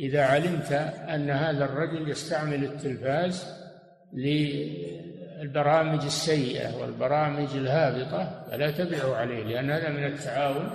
[0.00, 0.72] إذا علمت
[1.08, 3.44] أن هذا الرجل يستعمل التلفاز
[4.12, 10.70] للبرامج السيئة والبرامج الهابطة فلا تبعه عليه لأن هذا من التعاون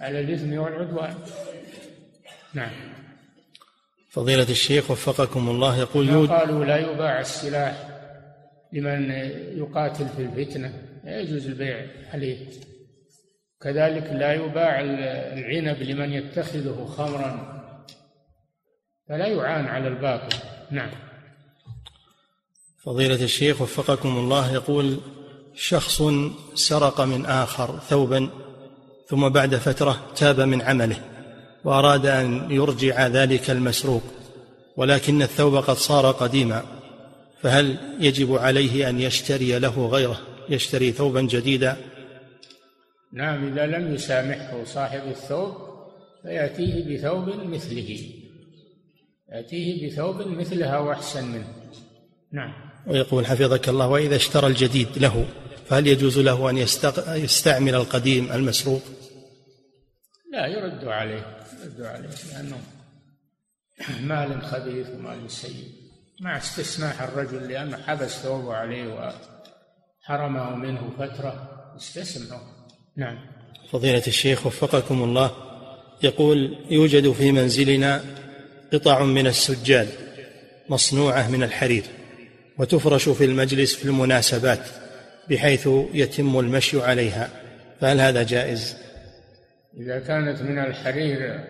[0.00, 1.14] على الإثم والعدوان.
[2.54, 2.70] نعم.
[4.10, 5.78] فضيلة الشيخ وفقكم الله.
[5.78, 7.88] يقول قالوا لا يباع السلاح
[8.72, 9.10] لمن
[9.58, 10.72] يقاتل في الفتنة.
[11.04, 12.46] لا يجوز البيع عليه.
[13.60, 17.60] كذلك لا يباع العنب لمن يتخذه خمرا.
[19.08, 20.36] فلا يعان على الباطل.
[20.70, 20.90] نعم.
[22.84, 24.52] فضيلة الشيخ وفقكم الله.
[24.52, 25.00] يقول
[25.54, 26.02] شخص
[26.54, 28.30] سرق من آخر ثوبا
[29.08, 31.19] ثم بعد فترة تاب من عمله.
[31.64, 34.02] وأراد أن يرجع ذلك المسروق
[34.76, 36.62] ولكن الثوب قد صار قديما
[37.42, 41.76] فهل يجب عليه أن يشتري له غيره يشتري ثوبا جديدا؟
[43.12, 45.54] نعم إذا لم يسامحه صاحب الثوب
[46.22, 47.98] فيأتيه بثوب مثله
[49.32, 51.48] يأتيه بثوب مثلها وأحسن منه.
[52.32, 52.52] نعم.
[52.86, 55.26] ويقول حفظك الله وإذا اشترى الجديد له
[55.66, 56.58] فهل يجوز له أن
[57.16, 58.82] يستعمل القديم المسروق؟
[60.32, 61.39] لا يرد عليه.
[61.62, 62.60] يرد عليه لأنه
[64.00, 65.68] مال خبيث ومال سيء.
[66.20, 69.12] مع استسماح الرجل لأنه حبس ثوبه عليه
[70.08, 72.42] وحرمه منه فترة استسمحه
[72.96, 73.18] نعم.
[73.70, 75.30] فضيلة الشيخ وفقكم الله
[76.02, 78.04] يقول يوجد في منزلنا
[78.72, 79.88] قطع من السجاد
[80.68, 81.84] مصنوعة من الحرير
[82.58, 84.66] وتفرش في المجلس في المناسبات
[85.30, 87.30] بحيث يتم المشي عليها.
[87.80, 88.76] فهل هذا جائز؟
[89.76, 91.40] إذا كانت من الحرير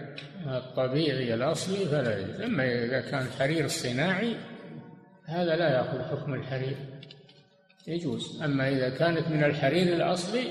[0.47, 2.41] الطبيعي الأصلي فلا يجوز.
[2.41, 4.37] أما إذا كان حرير صناعي
[5.25, 6.77] هذا لا يأخذ حكم الحرير.
[7.87, 8.43] يجوز.
[8.43, 10.45] أما إذا كانت من الحرير الأصلي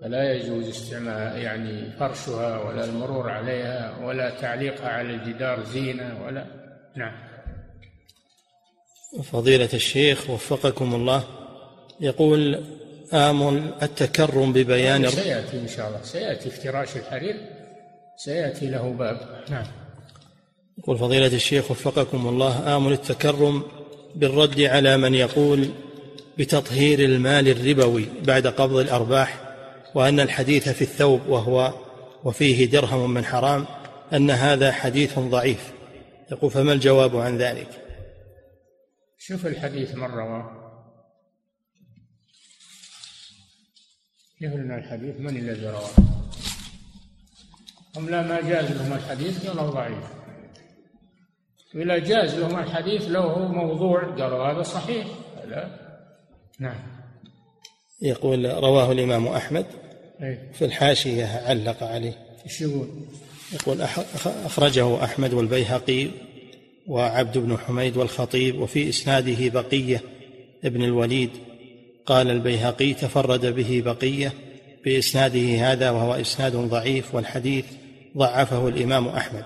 [0.00, 6.46] فلا يجوز استعمال يعني فرشها ولا المرور عليها ولا تعليقها على الجدار زينة ولا.
[6.96, 7.28] نعم.
[9.24, 11.24] فضيلة الشيخ وفقكم الله
[12.00, 12.64] يقول
[13.12, 16.02] آمل التكرم ببيان يعني سيأتي إن شاء الله.
[16.02, 17.36] سيأتي افتراش الحرير.
[18.16, 19.44] سيأتي له باب.
[19.50, 19.64] نعم.
[20.78, 23.62] يقول فضيلة الشيخ وفقكم الله آمل التكرم
[24.14, 25.68] بالرد على من يقول
[26.38, 29.40] بتطهير المال الربوي بعد قبض الأرباح
[29.94, 31.72] وأن الحديث في الثوب وهو
[32.24, 33.66] وفيه درهم من حرام
[34.12, 35.72] أن هذا حديث ضعيف.
[36.32, 37.68] يقول فما الجواب عن ذلك؟
[39.18, 40.67] شوف الحديث مرة كيف
[44.40, 45.90] لنا الحديث من الذي رواه؟
[47.96, 50.04] هم لا ما جاز لهم الحديث قالوا ضعيف.
[51.74, 55.06] وإذا جاز لهم الحديث لو هو موضوع قالوا هذا صحيح.
[55.48, 55.68] لا.
[56.58, 56.76] نعم.
[58.02, 59.66] يقول رواه الإمام أحمد
[60.22, 60.52] إيه.
[60.52, 62.18] في الحاشية علق عليه.
[62.44, 62.88] إيش يقول؟
[63.52, 63.82] يقول
[64.44, 66.08] أخرجه أحمد والبيهقي
[66.86, 70.00] وعبد بن حميد والخطيب وفي إسناده بقية
[70.64, 71.30] ابن الوليد
[72.08, 74.32] قال البيهقي تفرد به بقية
[74.84, 77.64] بإسناده هذا وهو إسناد ضعيف والحديث
[78.16, 79.44] ضعفه الإمام أحمد.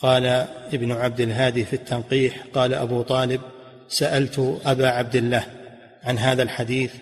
[0.00, 0.26] قال
[0.72, 3.40] ابن عبد الهادي في التنقيح قال أبو طالب
[3.88, 5.46] سألت أبا عبد الله
[6.02, 6.92] عن هذا الحديث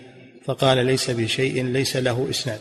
[0.45, 2.59] فقال ليس بشيء ليس له إسناد.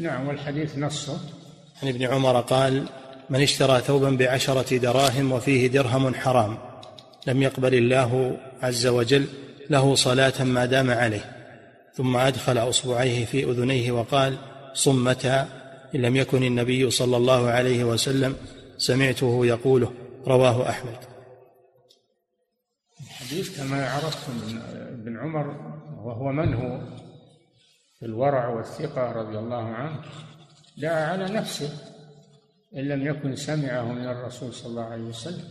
[0.00, 1.20] نعم والحديث نصه
[1.82, 2.84] عن ابن عمر قال
[3.30, 6.58] من اشترى ثوبا بعشرة دراهم وفيه درهم حرام
[7.26, 9.26] لم يقبل الله عز وجل
[9.70, 11.36] له صلاة ما دام عليه
[11.94, 14.38] ثم أدخل أصبعيه في أذنيه وقال
[14.74, 15.48] صمتا
[15.94, 18.36] إن لم يكن النبي صلى الله عليه وسلم
[18.78, 19.92] سمعته يقوله
[20.26, 20.96] رواه أحمد.
[23.00, 24.32] الحديث كما عرفتم
[24.72, 25.46] ابن عمر
[26.04, 26.80] وهو من هو
[27.98, 30.00] في الورع والثقة رضي الله عنه
[30.78, 31.70] دعا على نفسه
[32.76, 35.44] إن لم يكن سمعه من الرسول صلى الله عليه وسلم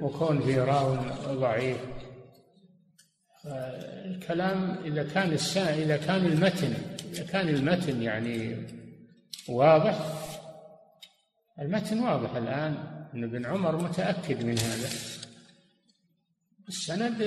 [0.00, 0.96] وكون في راو
[1.28, 1.76] ضعيف.
[3.46, 6.74] الكلام إذا كان السا إذا كان المتن
[7.12, 8.66] إذا كان المتن يعني
[9.48, 9.98] واضح
[11.60, 12.74] المتن واضح الآن
[13.14, 14.88] أن ابن عمر متأكد من هذا.
[16.68, 17.20] السند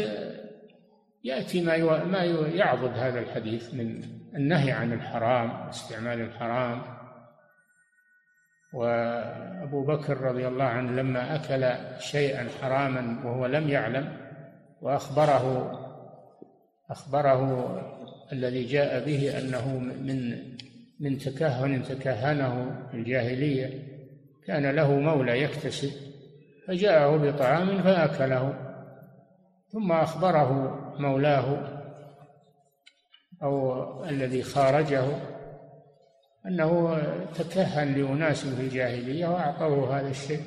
[1.24, 4.03] يأتي ما ما يعضد هذا الحديث من
[4.36, 6.82] النهي عن الحرام استعمال الحرام.
[8.74, 14.18] وأبو بكر رضي الله عنه لما أكل شيئا حراما وهو لم يعلم
[14.82, 15.81] وأخبره
[16.92, 17.82] أخبره
[18.32, 20.38] الذي جاء به أنه من
[21.00, 23.84] من تكهن تكهنه الجاهلية
[24.48, 25.92] كان له مولى يكتسب
[26.68, 28.54] فجاءه بطعام فأكله
[29.72, 31.78] ثم أخبره مولاه
[33.44, 35.04] أو الذي خارجه
[36.46, 37.02] أنه
[37.36, 40.42] تكهن لأناس في الجاهلية وأعطوه هذا الشيء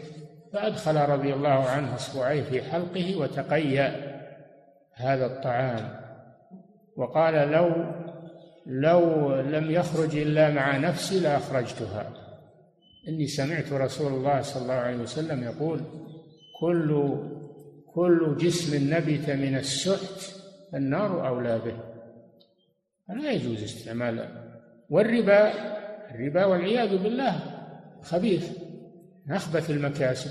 [0.53, 4.14] فأدخل رضي الله عنه أصبعيه في حلقه وتقيأ
[4.95, 6.03] هذا الطعام.
[6.97, 7.70] وقال لو
[8.66, 12.12] لو لم يخرج إلا مع نفسي لأخرجتها.
[13.09, 15.80] إني سمعت رسول الله صلى الله عليه وسلم يقول
[16.61, 17.18] كل
[17.95, 20.34] كل جسم نبت من السحت
[20.74, 21.76] النار أولى به.
[23.09, 24.28] فلا يجوز استعمال
[24.90, 25.53] والربا
[26.11, 27.40] الربا والعياذ بالله
[28.03, 28.51] خبيث.
[29.26, 30.30] نخبث المكاسب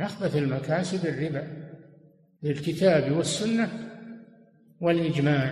[0.00, 1.46] نخبث المكاسب الربا.
[2.42, 3.91] بالكتاب والسنة
[4.82, 5.50] والإجماع.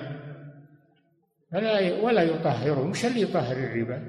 [1.52, 4.02] فلا ولا يطهره مش اللي يطهر الربا.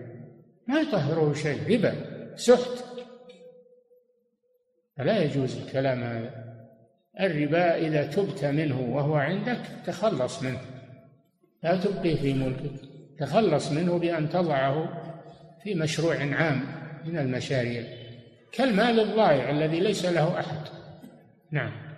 [0.68, 1.96] ما يطهره شيء ربا
[2.36, 2.84] سحت.
[4.98, 6.52] فلا يجوز الكلام هذا.
[7.20, 10.62] الربا إذا تبت منه وهو عندك تخلص منه.
[11.64, 12.72] لا تبقيه في ملكك.
[13.20, 15.04] تخلص منه بأن تضعه
[15.64, 16.62] في مشروع عام
[17.06, 17.84] من المشاريع.
[18.52, 20.68] كالمال الضائع الذي ليس له أحد.
[21.52, 21.91] نعم.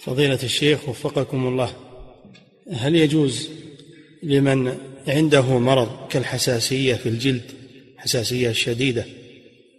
[0.00, 1.72] فضيلة الشيخ وفقكم الله
[2.72, 3.48] هل يجوز
[4.22, 4.78] لمن
[5.08, 7.50] عنده مرض كالحساسية في الجلد
[7.96, 9.04] حساسية شديدة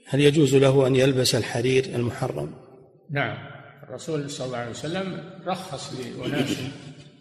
[0.06, 2.54] هل يجوز له أن يلبس الحرير المحرم؟
[3.12, 3.38] نعم
[3.84, 6.58] الرسول صلى الله عليه وسلم رخص لأناس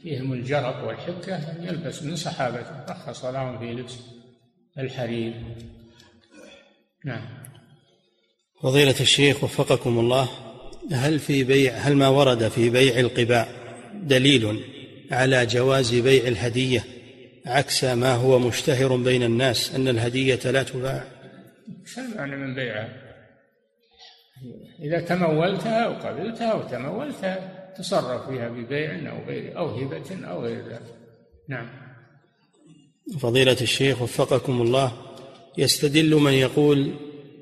[0.03, 3.95] فيهم الجرب والحكة أن يلبس من صحابته رخص لهم في لبس
[4.79, 5.35] الحرير.
[7.05, 7.29] نعم.
[8.63, 10.29] فضيلة الشيخ وفقكم الله
[10.93, 13.49] هل في بيع هل ما ورد في بيع القباء
[13.95, 14.65] دليل
[15.11, 16.85] على جواز بيع الهدية
[17.47, 21.05] عكس ما هو مشتهر بين الناس أن الهدية لا تباع؟
[21.99, 22.89] المعنى من بيعها.
[24.83, 30.69] إذا تمولتها أو قبلتها أو تمولتها تصرف فيها ببيع أو غير أو هبة أو غير
[30.69, 30.95] ذلك.
[31.49, 31.69] نعم.
[33.21, 34.93] فضيلة الشيخ وفقكم الله
[35.59, 36.95] يستدل من يقول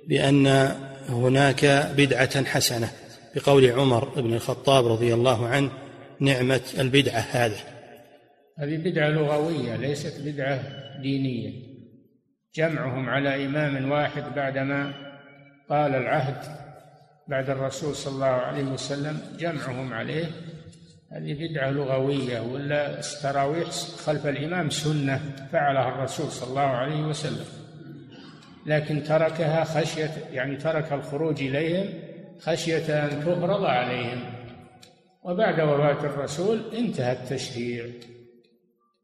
[0.09, 0.47] بأن
[1.09, 2.91] هناك بدعة حسنة.
[3.37, 5.71] بقول عمر بن الخطاب رضي الله عنه
[6.21, 7.57] نعمة البدعة هذا
[8.59, 10.61] هذه بدعة لغوية ليست بدعة
[11.03, 11.53] دينية.
[12.55, 14.93] جمعهم على إمام واحد بعدما
[15.71, 16.37] قال العهد
[17.29, 20.27] بعد الرسول صلى الله عليه وسلم جمعهم عليه.
[21.13, 23.71] هذه بدعة لغوية ولا التراويح
[24.05, 25.21] خلف الإمام سنة
[25.53, 27.47] فعلها الرسول صلى الله عليه وسلم.
[28.67, 32.06] لكن تركها خشية يعني ترك الخروج إليهم
[32.41, 34.33] خشية أن تفرض عليهم.
[35.23, 37.87] وبعد وفاة الرسول انتهى التشريع.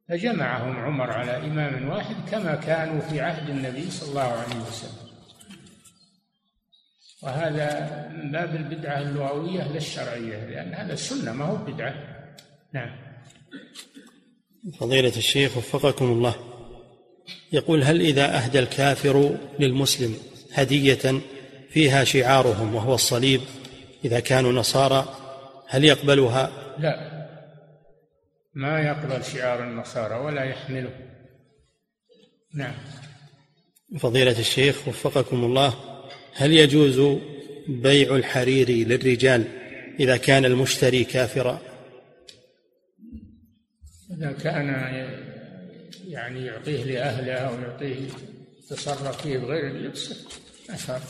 [0.09, 5.03] فجمعهم عمر على إمام واحد كما كانوا في عهد النبي صلى الله عليه وسلم.
[7.23, 11.95] وهذا من باب البدعة اللغوية لا الشرعية لأن هذا السنة ما هو بدعة.
[12.75, 12.91] نعم.
[14.79, 16.35] فضيلة الشيخ وفقكم الله.
[17.53, 20.17] يقول هل إذا أهدى الكافر للمسلم
[20.53, 21.21] هدية
[21.73, 23.41] فيها شعارهم وهو الصليب
[24.05, 25.17] إذا كانوا نصارى
[25.69, 27.23] هل يقبلها؟ لا.
[28.55, 30.91] ما يقبل شعار النصارى ولا يحمله.
[32.55, 32.75] نعم.
[33.99, 35.75] فضيلة الشيخ وفقكم الله
[36.35, 37.19] هل يجوز
[37.69, 39.45] بيع الحرير للرجال
[40.01, 41.61] إذا كان المشتري كافرا؟
[44.17, 44.67] إذا كان
[46.09, 47.97] يعني يعطيه لأهله أو يعطيه
[48.61, 50.15] يتصرف فيه بغير اللبس
[50.71, 51.01] أشهر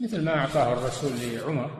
[0.00, 1.70] مثل ما أعطاه الرسول لعمر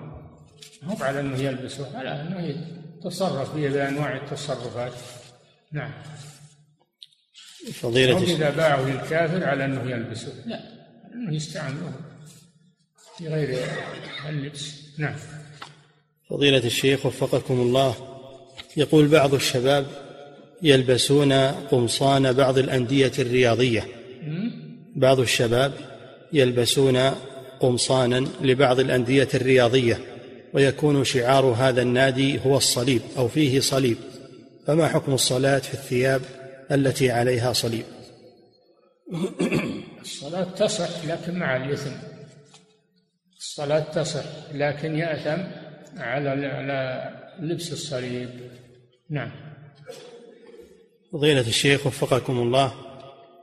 [0.84, 2.64] هو على أنه يلبسه على أنه
[2.98, 4.92] يتصرف فيه بأنواع التصرفات.
[5.72, 5.92] نعم.
[7.72, 10.32] فضيلة إذا باعه للكافر على أنه يلبسه.
[10.46, 10.60] لا
[11.14, 11.92] أنه يستعمله
[13.18, 13.58] في غير
[14.28, 14.74] اللبس.
[14.98, 15.14] نعم.
[16.30, 17.94] فضيلة الشيخ وفقكم الله.
[18.76, 19.86] يقول بعض الشباب
[20.62, 23.88] يلبسون قمصان بعض الأندية الرياضية.
[24.96, 25.72] بعض الشباب
[26.32, 26.96] يلبسون
[27.60, 29.98] قمصانا لبعض الأندية الرياضية
[30.52, 33.96] ويكون شعار هذا النادي هو الصليب أو فيه صليب.
[34.66, 36.22] فما حكم الصلاة في الثياب
[36.70, 37.84] التي عليها صليب؟
[40.02, 41.92] الصلاة تصح لكن مع الإثم.
[43.38, 44.24] الصلاة تصح
[44.54, 45.42] لكن يأثم
[45.96, 47.10] على على
[47.40, 48.30] لبس الصليب.
[49.10, 49.30] نعم.
[51.12, 52.74] فضيلة الشيخ وفقكم الله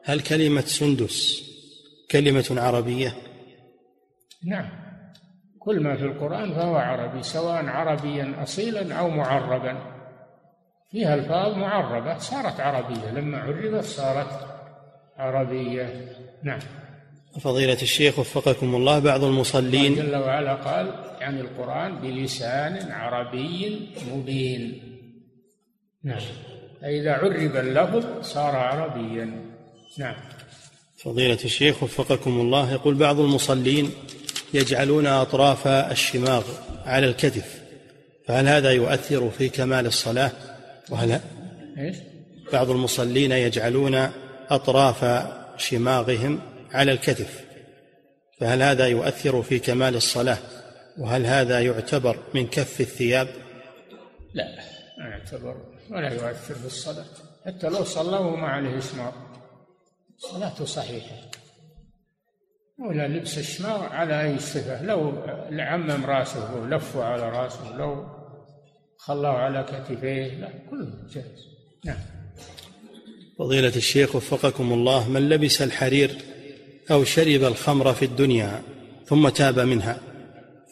[0.03, 1.43] هل كلمة سندس
[2.11, 3.26] كلمة عربية؟
[4.45, 4.69] نعم.
[5.59, 9.77] كل ما في القرآن فهو عربي سواء عربيا أصيلا أو معربا.
[10.91, 13.11] فيها ألفاظ معربة صارت عربية.
[13.11, 14.47] لما عربت صارت
[15.17, 16.11] عربية.
[16.43, 16.59] نعم.
[17.41, 24.81] فضيلة الشيخ وفقكم الله بعض المصلين جل وعلا قال يعني القرآن بلسان عربي مبين.
[26.03, 26.21] نعم.
[26.81, 29.45] فإذا عرب اللفظ صار عربيا.
[29.99, 30.15] نعم.
[30.97, 33.91] فضيلة الشيخ وفقكم الله يقول بعض المصلين
[34.53, 36.43] يجعلون أطراف الشماغ
[36.85, 37.61] على الكتف
[38.27, 40.31] فهل هذا يؤثر في كمال الصلاة؟
[40.89, 41.19] وهل
[41.77, 41.95] إيش؟
[42.53, 44.09] بعض المصلين يجعلون
[44.49, 46.39] أطراف شماغهم
[46.71, 47.45] على الكتف
[48.39, 50.37] فهل هذا يؤثر في كمال الصلاة؟
[50.97, 53.27] وهل هذا يعتبر من كف الثياب؟
[54.33, 54.45] لا
[54.99, 55.55] ما يعتبر
[55.89, 57.05] ولا يؤثر في الصلاة
[57.45, 59.11] حتى لو صلى وما عليه شماغ
[60.17, 61.15] صلاته صحيحة.
[62.79, 64.83] ولا لبس الشماغ على أي صفة.
[64.83, 65.13] لو
[65.51, 68.05] عمم رأسه ولفه على رأسه لو
[68.97, 71.47] خلاه على كتفيه لا كله جائز.
[71.85, 71.97] نعم.
[73.39, 76.17] فضيلة الشيخ وفقكم الله من لبس الحرير
[76.91, 78.61] أو شرب الخمر في الدنيا
[79.05, 79.99] ثم تاب منها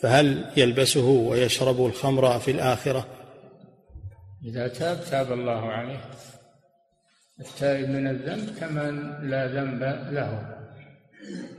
[0.01, 3.05] فهل يلبسه ويشرب الخمر في الآخرة؟
[4.45, 5.99] إذا تاب تاب الله عليه.
[7.39, 9.83] التائب من الذنب كمن لا ذنب
[10.13, 10.54] له.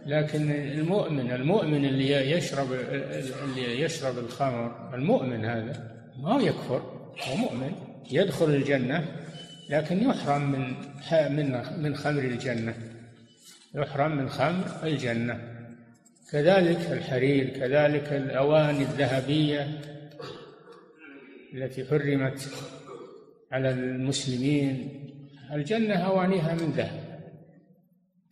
[0.07, 6.83] لكن المؤمن المؤمن اللي يشرب اللي يشرب الخمر المؤمن هذا ما يكفر
[7.29, 7.73] هو مؤمن
[8.11, 9.05] يدخل الجنة
[9.71, 10.75] لكن يحرم من
[11.37, 12.75] من من خمر الجنة.
[13.75, 15.41] يحرم من خمر الجنة.
[16.33, 19.81] كذلك الحرير كذلك الأواني الذهبية
[21.55, 22.51] التي حرمت
[23.53, 24.89] على المسلمين.
[25.53, 27.06] الجنة أوانيها من ذهب.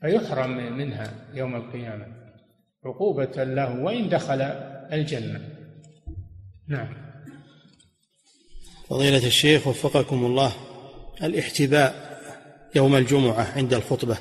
[0.05, 2.06] فيحرم منها يوم القيامة؟
[2.85, 4.40] عقوبة له وإن دخل
[4.93, 5.40] الجنة.
[6.68, 6.89] نعم.
[8.89, 10.52] فضيلة الشيخ وفقكم الله
[11.22, 11.94] الاحتباء
[12.74, 14.18] يوم الجمعة عند الخطبة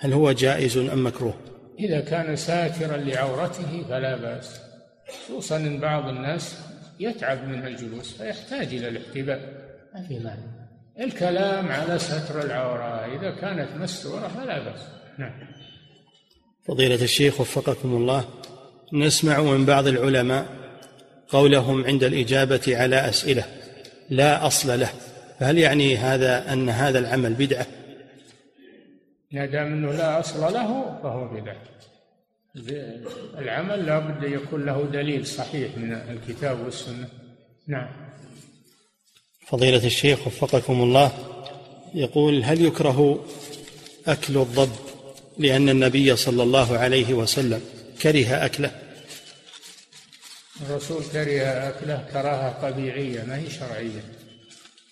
[0.00, 1.34] هل هو جائز أم مكروه؟
[1.78, 4.60] إذا كان ساترا لعورته فلا بأس.
[5.08, 6.58] خصوصا أن بعض الناس
[7.00, 9.40] يتعب من الجلوس فيحتاج إلى الاحتباء.
[9.94, 10.68] ما في مانع.
[11.00, 15.01] الكلام على ستر العورة إذا كانت مستورة فلا بأس.
[15.18, 15.32] نعم.
[16.66, 18.24] فضيلة الشيخ وفقكم الله
[18.92, 20.46] نسمع من بعض العلماء
[21.28, 23.44] قولهم عند الإجابة على أسئلة
[24.10, 24.90] لا أصل له.
[25.40, 27.66] فهل يعني هذا أن هذا العمل بدعة؟
[29.32, 31.62] ما دام أنه لا أصل له فهو بدعة.
[33.38, 37.08] العمل لا بد يكون له دليل صحيح من الكتاب والسنة.
[37.66, 37.88] نعم.
[39.46, 41.12] فضيلة الشيخ وفقكم الله
[41.94, 43.24] يقول هل يكره
[44.06, 44.91] أكل الضب؟
[45.42, 47.60] لأن النبي صلى الله عليه وسلم
[48.02, 48.70] كره أكله.
[50.60, 54.02] الرسول كره أكله كراهة طبيعية ما هي شرعية؟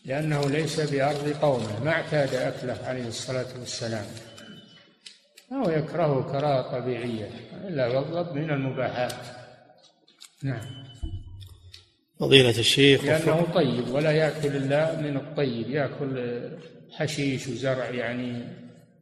[0.04, 4.06] لأنه ليس بأرض قومه ما اعتاد أكله عليه الصلاة والسلام.
[5.52, 7.30] أو يكرهه كراهة طبيعية
[7.68, 9.14] إلا يطلب من المباحات.
[10.42, 10.84] نعم.
[12.20, 16.40] فضيلة الشيخ لأنه طيب ولا يأكل إلا من الطيب يأكل
[16.92, 18.59] حشيش وزرع يعني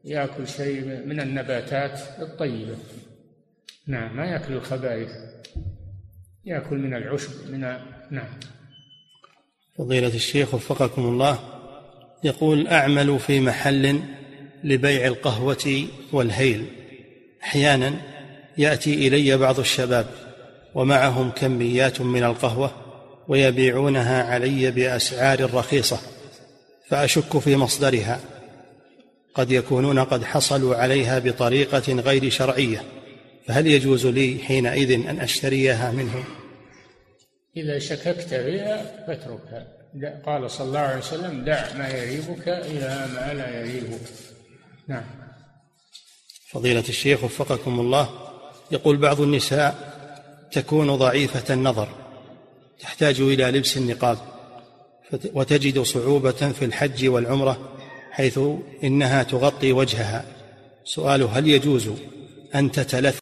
[0.09, 2.77] يأكل شيء من النباتات الطيبة.
[3.87, 5.11] نعم ما يأكل الخبائث.
[6.45, 7.61] يأكل من العشب من
[8.11, 8.29] نعم.
[9.79, 11.39] فضيلة الشيخ وفقكم الله
[12.25, 14.01] يقول أعمل في محل
[14.65, 16.67] لبيع القهوة والهيل.
[17.43, 17.95] أحيانا
[18.59, 20.07] يأتي إلي بعض الشباب
[20.75, 22.71] ومعهم كميات من القهوة
[23.29, 25.99] ويبيعونها علي بأسعار رخيصة
[26.89, 28.38] فأشك في مصدرها.
[29.35, 32.83] قد يكونون قد حصلوا عليها بطريقة غير شرعية
[33.47, 36.25] فهل يجوز لي حينئذ أن أشتريها منهم؟
[37.57, 39.67] إذا شككت بها فاتركها.
[40.27, 44.01] قال صلى الله عليه وسلم دع ما يريبك إلى ما لا يريبك.
[44.89, 45.05] نعم.
[46.51, 48.09] فضيلة الشيخ وفقكم الله
[48.71, 49.99] يقول بعض النساء
[50.53, 51.89] تكون ضعيفة النظر
[52.81, 54.19] تحتاج إلى لبس النقاب
[55.35, 57.78] وتجد صعوبة في الحج والعمرة
[58.19, 58.41] حيث
[58.85, 60.25] إنها تغطي وجهها.
[60.85, 61.91] سؤال هل يجوز
[62.55, 63.19] أن تتلث